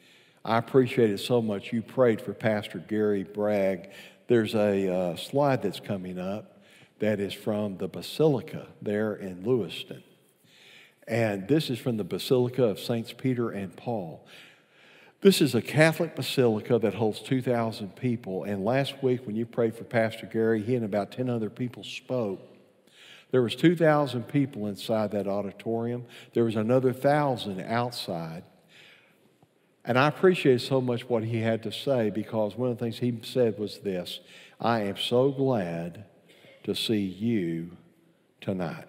I 0.43 0.57
appreciated 0.57 1.19
so 1.19 1.41
much 1.41 1.73
you 1.73 1.81
prayed 1.81 2.21
for 2.21 2.33
Pastor 2.33 2.79
Gary 2.79 3.23
Bragg. 3.23 3.89
There's 4.27 4.55
a 4.55 4.93
uh, 4.93 5.15
slide 5.17 5.61
that's 5.61 5.79
coming 5.79 6.17
up 6.17 6.50
that 7.01 7.19
is 7.19 7.33
from 7.33 7.77
the 7.77 7.87
Basilica 7.87 8.67
there 8.79 9.15
in 9.15 9.43
Lewiston. 9.43 10.03
And 11.07 11.47
this 11.47 11.71
is 11.71 11.79
from 11.79 11.97
the 11.97 12.03
Basilica 12.03 12.63
of 12.63 12.79
Saints 12.79 13.11
Peter 13.11 13.49
and 13.49 13.75
Paul. 13.75 14.25
This 15.21 15.41
is 15.41 15.55
a 15.55 15.63
Catholic 15.63 16.15
basilica 16.15 16.77
that 16.77 16.93
holds 16.93 17.19
2,000 17.21 17.95
people. 17.95 18.43
And 18.43 18.63
last 18.63 19.01
week, 19.01 19.25
when 19.25 19.35
you 19.35 19.47
prayed 19.47 19.75
for 19.75 19.83
Pastor 19.83 20.27
Gary, 20.27 20.61
he 20.61 20.75
and 20.75 20.85
about 20.85 21.11
10 21.11 21.27
other 21.27 21.49
people 21.49 21.83
spoke. 21.83 22.39
There 23.31 23.41
was 23.41 23.55
2,000 23.55 24.27
people 24.27 24.67
inside 24.67 25.11
that 25.11 25.27
auditorium. 25.27 26.05
There 26.33 26.43
was 26.43 26.55
another 26.55 26.91
1,000 26.91 27.61
outside. 27.61 28.43
And 29.83 29.97
I 29.97 30.07
appreciate 30.07 30.61
so 30.61 30.79
much 30.79 31.09
what 31.09 31.23
he 31.23 31.39
had 31.39 31.63
to 31.63 31.71
say 31.71 32.11
because 32.11 32.55
one 32.55 32.69
of 32.69 32.77
the 32.77 32.85
things 32.85 32.99
he 32.99 33.19
said 33.23 33.57
was 33.57 33.79
this 33.79 34.19
I 34.59 34.81
am 34.81 34.97
so 34.97 35.31
glad 35.31 36.05
to 36.63 36.75
see 36.75 36.99
you 36.99 37.71
tonight. 38.39 38.85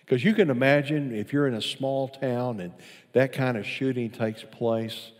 Because 0.00 0.24
you 0.24 0.34
can 0.34 0.50
imagine 0.50 1.14
if 1.14 1.32
you're 1.32 1.46
in 1.46 1.54
a 1.54 1.62
small 1.62 2.08
town 2.08 2.60
and 2.60 2.72
that 3.12 3.32
kind 3.32 3.56
of 3.56 3.64
shooting 3.64 4.10
takes 4.10 4.42
place, 4.42 5.12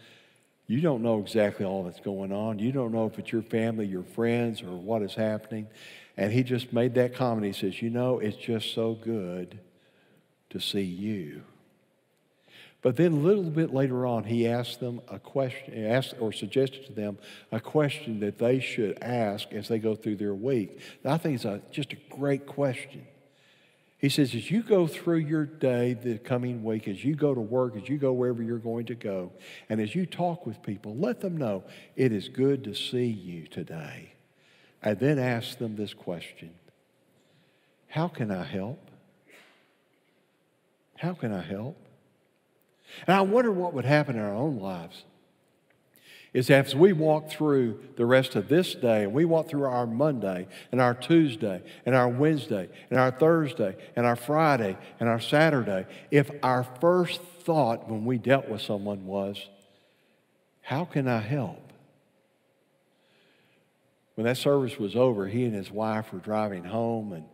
you 0.67 0.81
don't 0.81 1.03
know 1.03 1.19
exactly 1.19 1.65
all 1.65 1.85
that's 1.85 2.01
going 2.01 2.33
on. 2.33 2.59
You 2.59 2.73
don't 2.73 2.93
know 2.93 3.07
if 3.07 3.19
it's 3.19 3.33
your 3.33 3.43
family, 3.43 3.87
your 3.87 4.03
friends, 4.03 4.63
or 4.63 4.73
what 4.73 5.03
is 5.03 5.15
happening. 5.15 5.67
And 6.17 6.33
he 6.33 6.43
just 6.43 6.73
made 6.73 6.95
that 6.95 7.15
comment. 7.15 7.47
He 7.47 7.53
says, 7.53 7.81
You 7.81 7.91
know, 7.91 8.19
it's 8.19 8.37
just 8.37 8.75
so 8.75 8.95
good 8.95 9.59
to 10.51 10.61
see 10.61 10.83
you. 10.83 11.43
But 12.83 12.97
then 12.97 13.13
a 13.13 13.17
little 13.17 13.45
bit 13.45 13.73
later 13.73 14.05
on, 14.05 14.25
he 14.25 14.49
asked 14.49 14.81
them 14.81 15.01
a 15.09 15.21
question, 15.21 15.87
asked 15.87 16.15
or 16.19 16.33
suggested 16.33 16.85
to 16.87 16.93
them 16.93 17.17
a 17.53 17.61
question 17.61 18.19
that 18.21 18.39
they 18.39 18.59
should 18.59 18.99
ask 19.01 19.53
as 19.53 19.69
they 19.69 19.79
go 19.79 19.95
through 19.95 20.17
their 20.17 20.35
week. 20.35 20.81
And 21.05 21.13
I 21.13 21.17
think 21.17 21.37
it's 21.37 21.45
a, 21.45 21.63
just 21.71 21.93
a 21.93 21.97
great 22.11 22.45
question. 22.45 23.07
He 23.99 24.09
says, 24.09 24.35
as 24.35 24.51
you 24.51 24.65
go 24.65 24.89
through 24.89 25.19
your 25.19 25.47
day 25.47 25.95
the 25.95 26.19
coming 26.19 26.65
week, 26.65 26.89
as 26.89 27.05
you 27.05 27.15
go 27.15 27.33
to 27.33 27.41
work, 27.41 27.77
as 27.77 27.89
you 27.89 27.99
go 27.99 28.13
wherever 28.13 28.43
you're 28.43 28.59
going 28.59 28.87
to 28.87 28.97
go, 28.97 29.31
and 29.69 29.81
as 29.81 29.95
you 29.95 30.05
talk 30.05 30.45
with 30.45 30.61
people, 30.65 30.97
let 30.97 31.21
them 31.21 31.37
know 31.37 31.63
it 31.95 32.11
is 32.11 32.29
good 32.29 32.65
to 32.65 32.75
see 32.75 33.07
you 33.07 33.47
today. 33.47 34.15
And 34.83 34.99
then 34.99 35.21
ask 35.21 35.57
them 35.59 35.77
this 35.77 35.95
question 35.95 36.51
How 37.87 38.09
can 38.09 38.33
I 38.33 38.43
help? 38.43 38.91
How 40.97 41.15
can 41.15 41.33
I 41.33 41.43
help? 41.43 41.77
And 43.07 43.17
I 43.17 43.21
wonder 43.23 43.51
what 43.51 43.75
would 43.75 43.85
happen 43.85 44.17
in 44.17 44.23
our 44.23 44.35
own 44.35 44.59
lives 44.59 45.05
is 46.33 46.49
as 46.49 46.75
we 46.75 46.93
walk 46.93 47.29
through 47.29 47.79
the 47.97 48.07
rest 48.07 48.37
of 48.37 48.49
this 48.49 48.75
day, 48.75 49.05
and 49.05 49.13
we 49.13 49.25
walk 49.25 49.49
through 49.49 49.65
our 49.65 49.87
Monday, 49.87 50.49
and 50.71 50.81
our 50.81 50.95
Tuesday, 50.95 51.63
and 51.85 51.95
our 51.95 52.09
Wednesday, 52.09 52.69
and 52.91 52.99
our 52.99 53.11
Thursday, 53.11 53.77
and 53.97 54.07
our 54.07 54.17
Friday, 54.17 54.79
and 54.99 55.09
our 55.09 55.21
Saturday, 55.21 55.87
if 56.11 56.31
our 56.43 56.65
first 56.81 57.23
thought 57.23 57.89
when 57.89 58.05
we 58.05 58.17
dealt 58.17 58.49
with 58.49 58.63
someone 58.63 59.07
was, 59.07 59.49
How 60.63 60.85
can 60.85 61.07
I 61.07 61.21
help? 61.21 61.73
When 64.15 64.27
that 64.27 64.37
service 64.37 64.79
was 64.79 64.97
over, 64.97 65.27
he 65.27 65.45
and 65.45 65.55
his 65.55 65.71
wife 65.71 66.13
were 66.13 66.19
driving 66.19 66.65
home, 66.65 67.13
and 67.13 67.25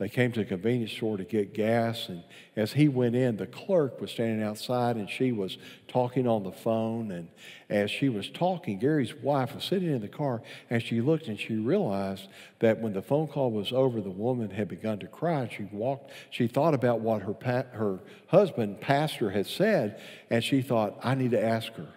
they 0.00 0.08
came 0.08 0.32
to 0.32 0.40
a 0.40 0.44
convenience 0.46 0.92
store 0.92 1.18
to 1.18 1.24
get 1.24 1.52
gas, 1.52 2.08
and 2.08 2.24
as 2.56 2.72
he 2.72 2.88
went 2.88 3.14
in, 3.14 3.36
the 3.36 3.46
clerk 3.46 4.00
was 4.00 4.10
standing 4.10 4.42
outside 4.42 4.96
and 4.96 5.10
she 5.10 5.30
was 5.30 5.58
talking 5.88 6.26
on 6.26 6.42
the 6.42 6.52
phone. 6.52 7.10
And 7.10 7.28
as 7.68 7.90
she 7.90 8.08
was 8.08 8.30
talking, 8.30 8.78
Gary's 8.78 9.14
wife 9.14 9.54
was 9.54 9.62
sitting 9.62 9.90
in 9.90 10.00
the 10.00 10.08
car 10.08 10.40
and 10.70 10.82
she 10.82 11.02
looked 11.02 11.28
and 11.28 11.38
she 11.38 11.56
realized 11.56 12.28
that 12.60 12.80
when 12.80 12.94
the 12.94 13.02
phone 13.02 13.28
call 13.28 13.50
was 13.50 13.74
over, 13.74 14.00
the 14.00 14.08
woman 14.08 14.48
had 14.48 14.68
begun 14.68 14.98
to 15.00 15.06
cry. 15.06 15.50
She 15.54 15.64
walked, 15.64 16.10
she 16.30 16.46
thought 16.46 16.72
about 16.72 17.00
what 17.00 17.20
her, 17.20 17.34
her 17.72 18.00
husband, 18.28 18.80
pastor, 18.80 19.28
had 19.28 19.46
said, 19.46 20.00
and 20.30 20.42
she 20.42 20.62
thought, 20.62 20.98
I 21.04 21.14
need 21.14 21.32
to 21.32 21.44
ask 21.44 21.74
her. 21.74 21.88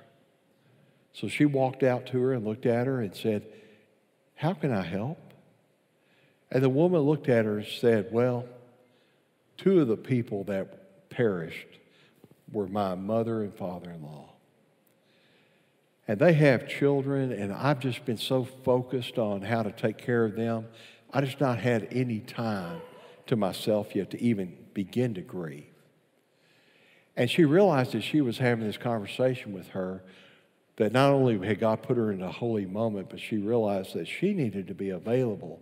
So 1.13 1.29
she 1.29 1.45
walked 1.45 1.83
out 1.83 2.05
to 2.07 2.19
her 2.19 2.33
and 2.33 2.43
looked 2.43 2.65
at 2.65 2.85
her 2.85 2.99
and 2.99 3.15
said, 3.15 3.43
How 4.35 4.53
can 4.53 4.73
I 4.73 4.81
help? 4.81 5.32
And 6.53 6.61
the 6.63 6.69
woman 6.69 7.01
looked 7.01 7.29
at 7.29 7.45
her 7.45 7.57
and 7.57 7.67
said, 7.67 8.09
Well, 8.11 8.45
two 9.57 9.81
of 9.81 9.87
the 9.87 9.97
people 9.97 10.43
that 10.43 11.09
perished 11.09 11.79
were 12.51 12.67
my 12.67 12.93
mother 12.93 13.41
and 13.41 13.53
father 13.55 13.89
in 13.89 14.03
law. 14.03 14.29
And 16.07 16.19
they 16.19 16.33
have 16.33 16.67
children, 16.67 17.31
and 17.31 17.51
I've 17.51 17.79
just 17.79 18.05
been 18.05 18.17
so 18.17 18.43
focused 18.43 19.17
on 19.17 19.41
how 19.41 19.63
to 19.63 19.71
take 19.71 19.97
care 19.97 20.25
of 20.25 20.35
them. 20.35 20.67
I 21.11 21.21
just 21.21 21.41
not 21.41 21.57
had 21.57 21.87
any 21.91 22.19
time 22.19 22.81
to 23.27 23.35
myself 23.35 23.95
yet 23.95 24.11
to 24.11 24.21
even 24.21 24.55
begin 24.75 25.15
to 25.15 25.21
grieve. 25.21 25.65
And 27.17 27.31
she 27.31 27.45
realized 27.45 27.95
as 27.95 28.03
she 28.03 28.21
was 28.21 28.37
having 28.37 28.67
this 28.67 28.77
conversation 28.77 29.53
with 29.53 29.69
her 29.69 30.03
that 30.75 30.91
not 30.91 31.11
only 31.11 31.47
had 31.47 31.59
God 31.59 31.81
put 31.81 31.97
her 31.97 32.11
in 32.11 32.21
a 32.21 32.31
holy 32.31 32.67
moment, 32.67 33.09
but 33.09 33.19
she 33.19 33.37
realized 33.37 33.95
that 33.95 34.07
she 34.07 34.33
needed 34.33 34.67
to 34.67 34.75
be 34.75 34.89
available 34.89 35.59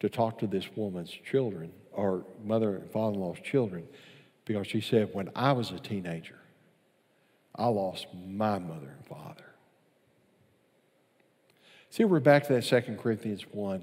to 0.00 0.08
talk 0.08 0.38
to 0.38 0.46
this 0.46 0.68
woman's 0.76 1.10
children, 1.10 1.72
or 1.92 2.24
mother 2.44 2.76
and 2.76 2.90
father 2.90 3.14
in 3.14 3.20
law's 3.20 3.40
children, 3.40 3.86
because 4.44 4.66
she 4.66 4.80
said, 4.80 5.10
When 5.12 5.30
I 5.34 5.52
was 5.52 5.70
a 5.70 5.78
teenager, 5.78 6.38
I 7.54 7.66
lost 7.68 8.06
my 8.26 8.58
mother 8.58 8.94
and 8.96 9.06
father. 9.06 9.44
See, 11.90 12.04
we're 12.04 12.20
back 12.20 12.46
to 12.48 12.52
that 12.54 12.62
2 12.62 12.96
Corinthians 12.96 13.46
1, 13.50 13.82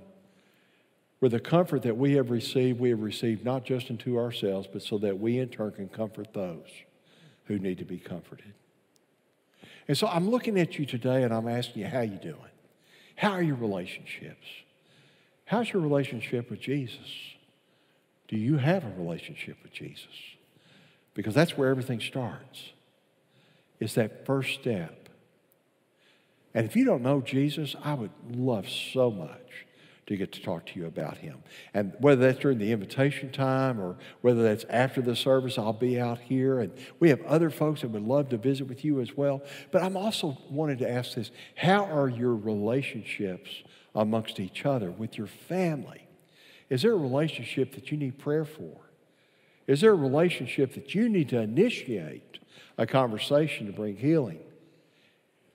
where 1.20 1.30
the 1.30 1.40
comfort 1.40 1.82
that 1.84 1.98
we 1.98 2.14
have 2.14 2.30
received, 2.30 2.80
we 2.80 2.90
have 2.90 3.02
received 3.02 3.44
not 3.44 3.66
just 3.66 3.90
into 3.90 4.20
ourselves, 4.20 4.68
but 4.72 4.84
so 4.84 5.00
that 5.00 5.20
we 5.20 5.40
in 5.40 5.50
turn 5.50 5.72
can 5.72 5.90
comfort 5.90 6.34
those 6.34 6.68
who 7.46 7.58
need 7.58 7.80
to 7.80 7.86
be 7.86 7.98
comforted. 7.98 8.54
And 9.88 9.98
so 9.98 10.08
I'm 10.08 10.30
looking 10.30 10.60
at 10.60 10.78
you 10.78 10.86
today 10.86 11.24
and 11.24 11.34
I'm 11.34 11.48
asking 11.48 11.82
you, 11.82 11.88
how 11.88 12.02
you 12.02 12.18
doing? 12.18 12.38
How 13.16 13.32
are 13.32 13.42
your 13.42 13.56
relationships? 13.56 14.46
How's 15.54 15.72
your 15.72 15.84
relationship 15.84 16.50
with 16.50 16.60
Jesus? 16.60 17.36
Do 18.28 18.38
you 18.38 18.58
have 18.58 18.84
a 18.84 18.90
relationship 18.98 19.56
with 19.62 19.72
Jesus? 19.72 20.08
Because 21.14 21.36
that's 21.36 21.56
where 21.56 21.70
everything 21.70 22.00
starts. 22.00 22.72
It's 23.80 23.94
that 23.94 24.26
first 24.26 24.60
step. 24.60 25.10
And 26.56 26.66
if 26.66 26.76
you 26.76 26.86
don't 26.86 27.04
know 27.04 27.22
Jesus, 27.22 27.76
I 27.84 27.94
would 27.94 28.10
love 28.36 28.68
so 28.68 29.12
much 29.12 29.68
to 30.08 30.18
get 30.18 30.32
to 30.32 30.42
talk 30.42 30.66
to 30.66 30.80
you 30.80 30.88
about 30.88 31.18
him. 31.20 31.44
And 31.76 31.94
whether 32.00 32.22
that's 32.22 32.40
during 32.40 32.58
the 32.58 32.72
invitation 32.72 33.32
time 33.32 33.80
or 33.80 33.96
whether 34.22 34.42
that's 34.42 34.64
after 34.72 35.04
the 35.04 35.16
service, 35.16 35.60
I'll 35.60 35.72
be 35.72 36.00
out 36.00 36.18
here. 36.18 36.62
And 36.62 36.74
we 37.00 37.10
have 37.10 37.22
other 37.26 37.52
folks 37.52 37.82
that 37.82 37.90
would 37.90 38.08
love 38.08 38.30
to 38.30 38.38
visit 38.38 38.68
with 38.68 38.84
you 38.84 39.02
as 39.02 39.16
well. 39.16 39.44
But 39.70 39.84
I'm 39.84 39.98
also 39.98 40.36
wanting 40.50 40.80
to 40.80 40.90
ask 40.90 41.14
this 41.14 41.30
how 41.56 41.86
are 41.86 42.10
your 42.10 42.34
relationships 42.34 43.62
amongst 43.96 44.40
each 44.40 44.66
other, 44.66 44.92
with 44.92 45.18
your 45.18 45.28
family? 45.28 46.08
Is 46.70 46.82
there 46.82 46.94
a 46.94 46.98
relationship 46.98 47.76
that 47.76 47.92
you 47.92 47.98
need 47.98 48.18
prayer 48.18 48.46
for? 48.46 48.78
Is 49.68 49.82
there 49.82 49.92
a 49.92 49.96
relationship 49.96 50.74
that 50.74 50.94
you 50.94 51.08
need 51.10 51.30
to 51.30 51.40
initiate 51.40 52.40
a 52.78 52.86
conversation 52.86 53.68
to 53.68 53.74
bring 53.74 53.96
healing? 53.96 54.40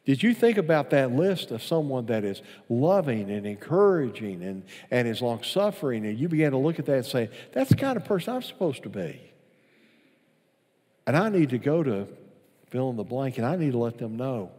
Did 0.04 0.22
you 0.22 0.32
think 0.32 0.56
about 0.56 0.90
that 0.90 1.12
list 1.12 1.50
of 1.50 1.62
someone 1.62 2.06
that 2.06 2.24
is 2.24 2.40
loving 2.70 3.30
and 3.30 3.46
encouraging 3.46 4.42
and, 4.42 4.62
and 4.90 5.06
is 5.06 5.20
long 5.20 5.42
suffering? 5.42 6.06
And 6.06 6.18
you 6.18 6.28
began 6.28 6.52
to 6.52 6.56
look 6.56 6.78
at 6.78 6.86
that 6.86 6.96
and 6.96 7.06
say, 7.06 7.30
that's 7.52 7.68
the 7.68 7.76
kind 7.76 7.96
of 7.96 8.06
person 8.06 8.34
I'm 8.34 8.42
supposed 8.42 8.84
to 8.84 8.88
be. 8.88 9.20
And 11.06 11.14
I 11.14 11.28
need 11.28 11.50
to 11.50 11.58
go 11.58 11.82
to 11.82 12.08
fill 12.70 12.88
in 12.90 12.96
the 12.96 13.04
blank 13.04 13.36
and 13.36 13.46
I 13.46 13.56
need 13.56 13.72
to 13.72 13.78
let 13.78 13.98
them 13.98 14.16
know 14.16 14.50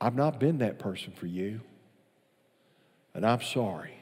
I've 0.00 0.14
not 0.14 0.38
been 0.38 0.58
that 0.58 0.78
person 0.78 1.12
for 1.12 1.26
you 1.26 1.60
and 3.16 3.24
I'm 3.24 3.40
sorry. 3.40 3.94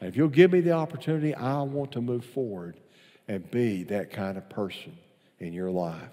And 0.00 0.08
if 0.08 0.16
you'll 0.16 0.28
give 0.28 0.50
me 0.50 0.60
the 0.60 0.72
opportunity, 0.72 1.34
I 1.34 1.60
want 1.62 1.92
to 1.92 2.00
move 2.00 2.24
forward 2.24 2.80
and 3.28 3.48
be 3.50 3.84
that 3.84 4.10
kind 4.10 4.38
of 4.38 4.48
person 4.48 4.96
in 5.38 5.52
your 5.52 5.70
life. 5.70 6.08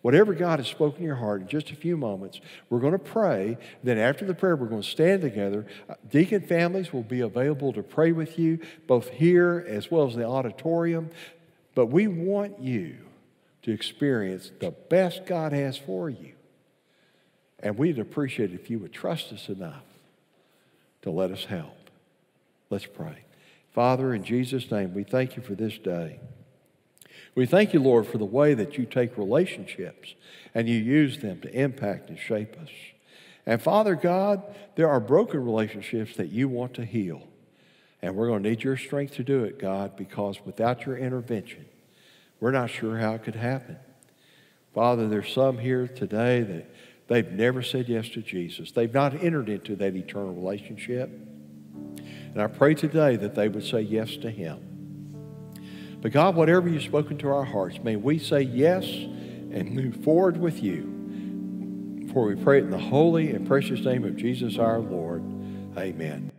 Whatever 0.00 0.32
God 0.32 0.58
has 0.58 0.68
spoken 0.68 1.00
in 1.00 1.06
your 1.06 1.16
heart 1.16 1.42
in 1.42 1.48
just 1.48 1.70
a 1.70 1.76
few 1.76 1.96
moments, 1.96 2.40
we're 2.70 2.80
going 2.80 2.92
to 2.92 2.98
pray. 2.98 3.58
Then, 3.82 3.98
after 3.98 4.24
the 4.24 4.32
prayer, 4.32 4.56
we're 4.56 4.68
going 4.68 4.82
to 4.82 4.88
stand 4.88 5.20
together. 5.20 5.66
Uh, 5.88 5.94
deacon 6.08 6.40
families 6.40 6.92
will 6.92 7.02
be 7.02 7.20
available 7.20 7.72
to 7.74 7.82
pray 7.82 8.12
with 8.12 8.38
you, 8.38 8.60
both 8.86 9.10
here 9.10 9.64
as 9.68 9.90
well 9.90 10.06
as 10.06 10.14
the 10.14 10.24
auditorium. 10.24 11.10
But 11.74 11.86
we 11.86 12.06
want 12.06 12.60
you 12.60 12.96
to 13.62 13.72
experience 13.72 14.50
the 14.60 14.70
best 14.70 15.26
God 15.26 15.52
has 15.52 15.76
for 15.76 16.08
you. 16.08 16.32
And 17.60 17.76
we'd 17.76 17.98
appreciate 17.98 18.52
it 18.52 18.54
if 18.54 18.70
you 18.70 18.78
would 18.78 18.92
trust 18.92 19.32
us 19.32 19.48
enough 19.48 19.82
to 21.08 21.16
let 21.16 21.30
us 21.30 21.46
help. 21.46 21.90
Let's 22.68 22.84
pray. 22.84 23.24
Father, 23.72 24.12
in 24.12 24.24
Jesus' 24.24 24.70
name, 24.70 24.92
we 24.92 25.04
thank 25.04 25.36
you 25.36 25.42
for 25.42 25.54
this 25.54 25.78
day. 25.78 26.20
We 27.34 27.46
thank 27.46 27.72
you, 27.72 27.80
Lord, 27.80 28.06
for 28.06 28.18
the 28.18 28.26
way 28.26 28.52
that 28.52 28.76
you 28.76 28.84
take 28.84 29.16
relationships 29.16 30.14
and 30.54 30.68
you 30.68 30.76
use 30.76 31.18
them 31.18 31.40
to 31.40 31.50
impact 31.50 32.10
and 32.10 32.18
shape 32.18 32.56
us. 32.60 32.68
And 33.46 33.62
Father 33.62 33.94
God, 33.94 34.42
there 34.74 34.90
are 34.90 35.00
broken 35.00 35.42
relationships 35.42 36.14
that 36.16 36.30
you 36.30 36.46
want 36.46 36.74
to 36.74 36.84
heal. 36.84 37.22
And 38.02 38.14
we're 38.14 38.28
going 38.28 38.42
to 38.42 38.50
need 38.50 38.62
your 38.62 38.76
strength 38.76 39.14
to 39.14 39.24
do 39.24 39.44
it, 39.44 39.58
God, 39.58 39.96
because 39.96 40.44
without 40.44 40.84
your 40.84 40.98
intervention, 40.98 41.64
we're 42.38 42.50
not 42.50 42.68
sure 42.68 42.98
how 42.98 43.14
it 43.14 43.22
could 43.22 43.36
happen. 43.36 43.78
Father, 44.74 45.08
there's 45.08 45.32
some 45.32 45.56
here 45.56 45.88
today 45.88 46.42
that 46.42 46.70
They've 47.08 47.30
never 47.30 47.62
said 47.62 47.88
yes 47.88 48.08
to 48.10 48.22
Jesus. 48.22 48.70
They've 48.70 48.92
not 48.92 49.22
entered 49.22 49.48
into 49.48 49.74
that 49.76 49.96
eternal 49.96 50.34
relationship. 50.34 51.10
And 52.34 52.40
I 52.40 52.46
pray 52.46 52.74
today 52.74 53.16
that 53.16 53.34
they 53.34 53.48
would 53.48 53.64
say 53.64 53.80
yes 53.80 54.16
to 54.18 54.30
Him. 54.30 54.68
But 56.00 56.12
God, 56.12 56.36
whatever 56.36 56.68
you've 56.68 56.82
spoken 56.82 57.18
to 57.18 57.28
our 57.28 57.44
hearts, 57.44 57.78
may 57.82 57.96
we 57.96 58.18
say 58.18 58.42
yes 58.42 58.84
and 58.84 59.72
move 59.72 60.04
forward 60.04 60.36
with 60.36 60.62
you. 60.62 62.08
For 62.12 62.26
we 62.26 62.36
pray 62.36 62.58
it 62.58 62.64
in 62.64 62.70
the 62.70 62.78
holy 62.78 63.30
and 63.30 63.46
precious 63.46 63.80
name 63.80 64.04
of 64.04 64.16
Jesus 64.16 64.58
our 64.58 64.78
Lord. 64.78 65.22
Amen. 65.76 66.30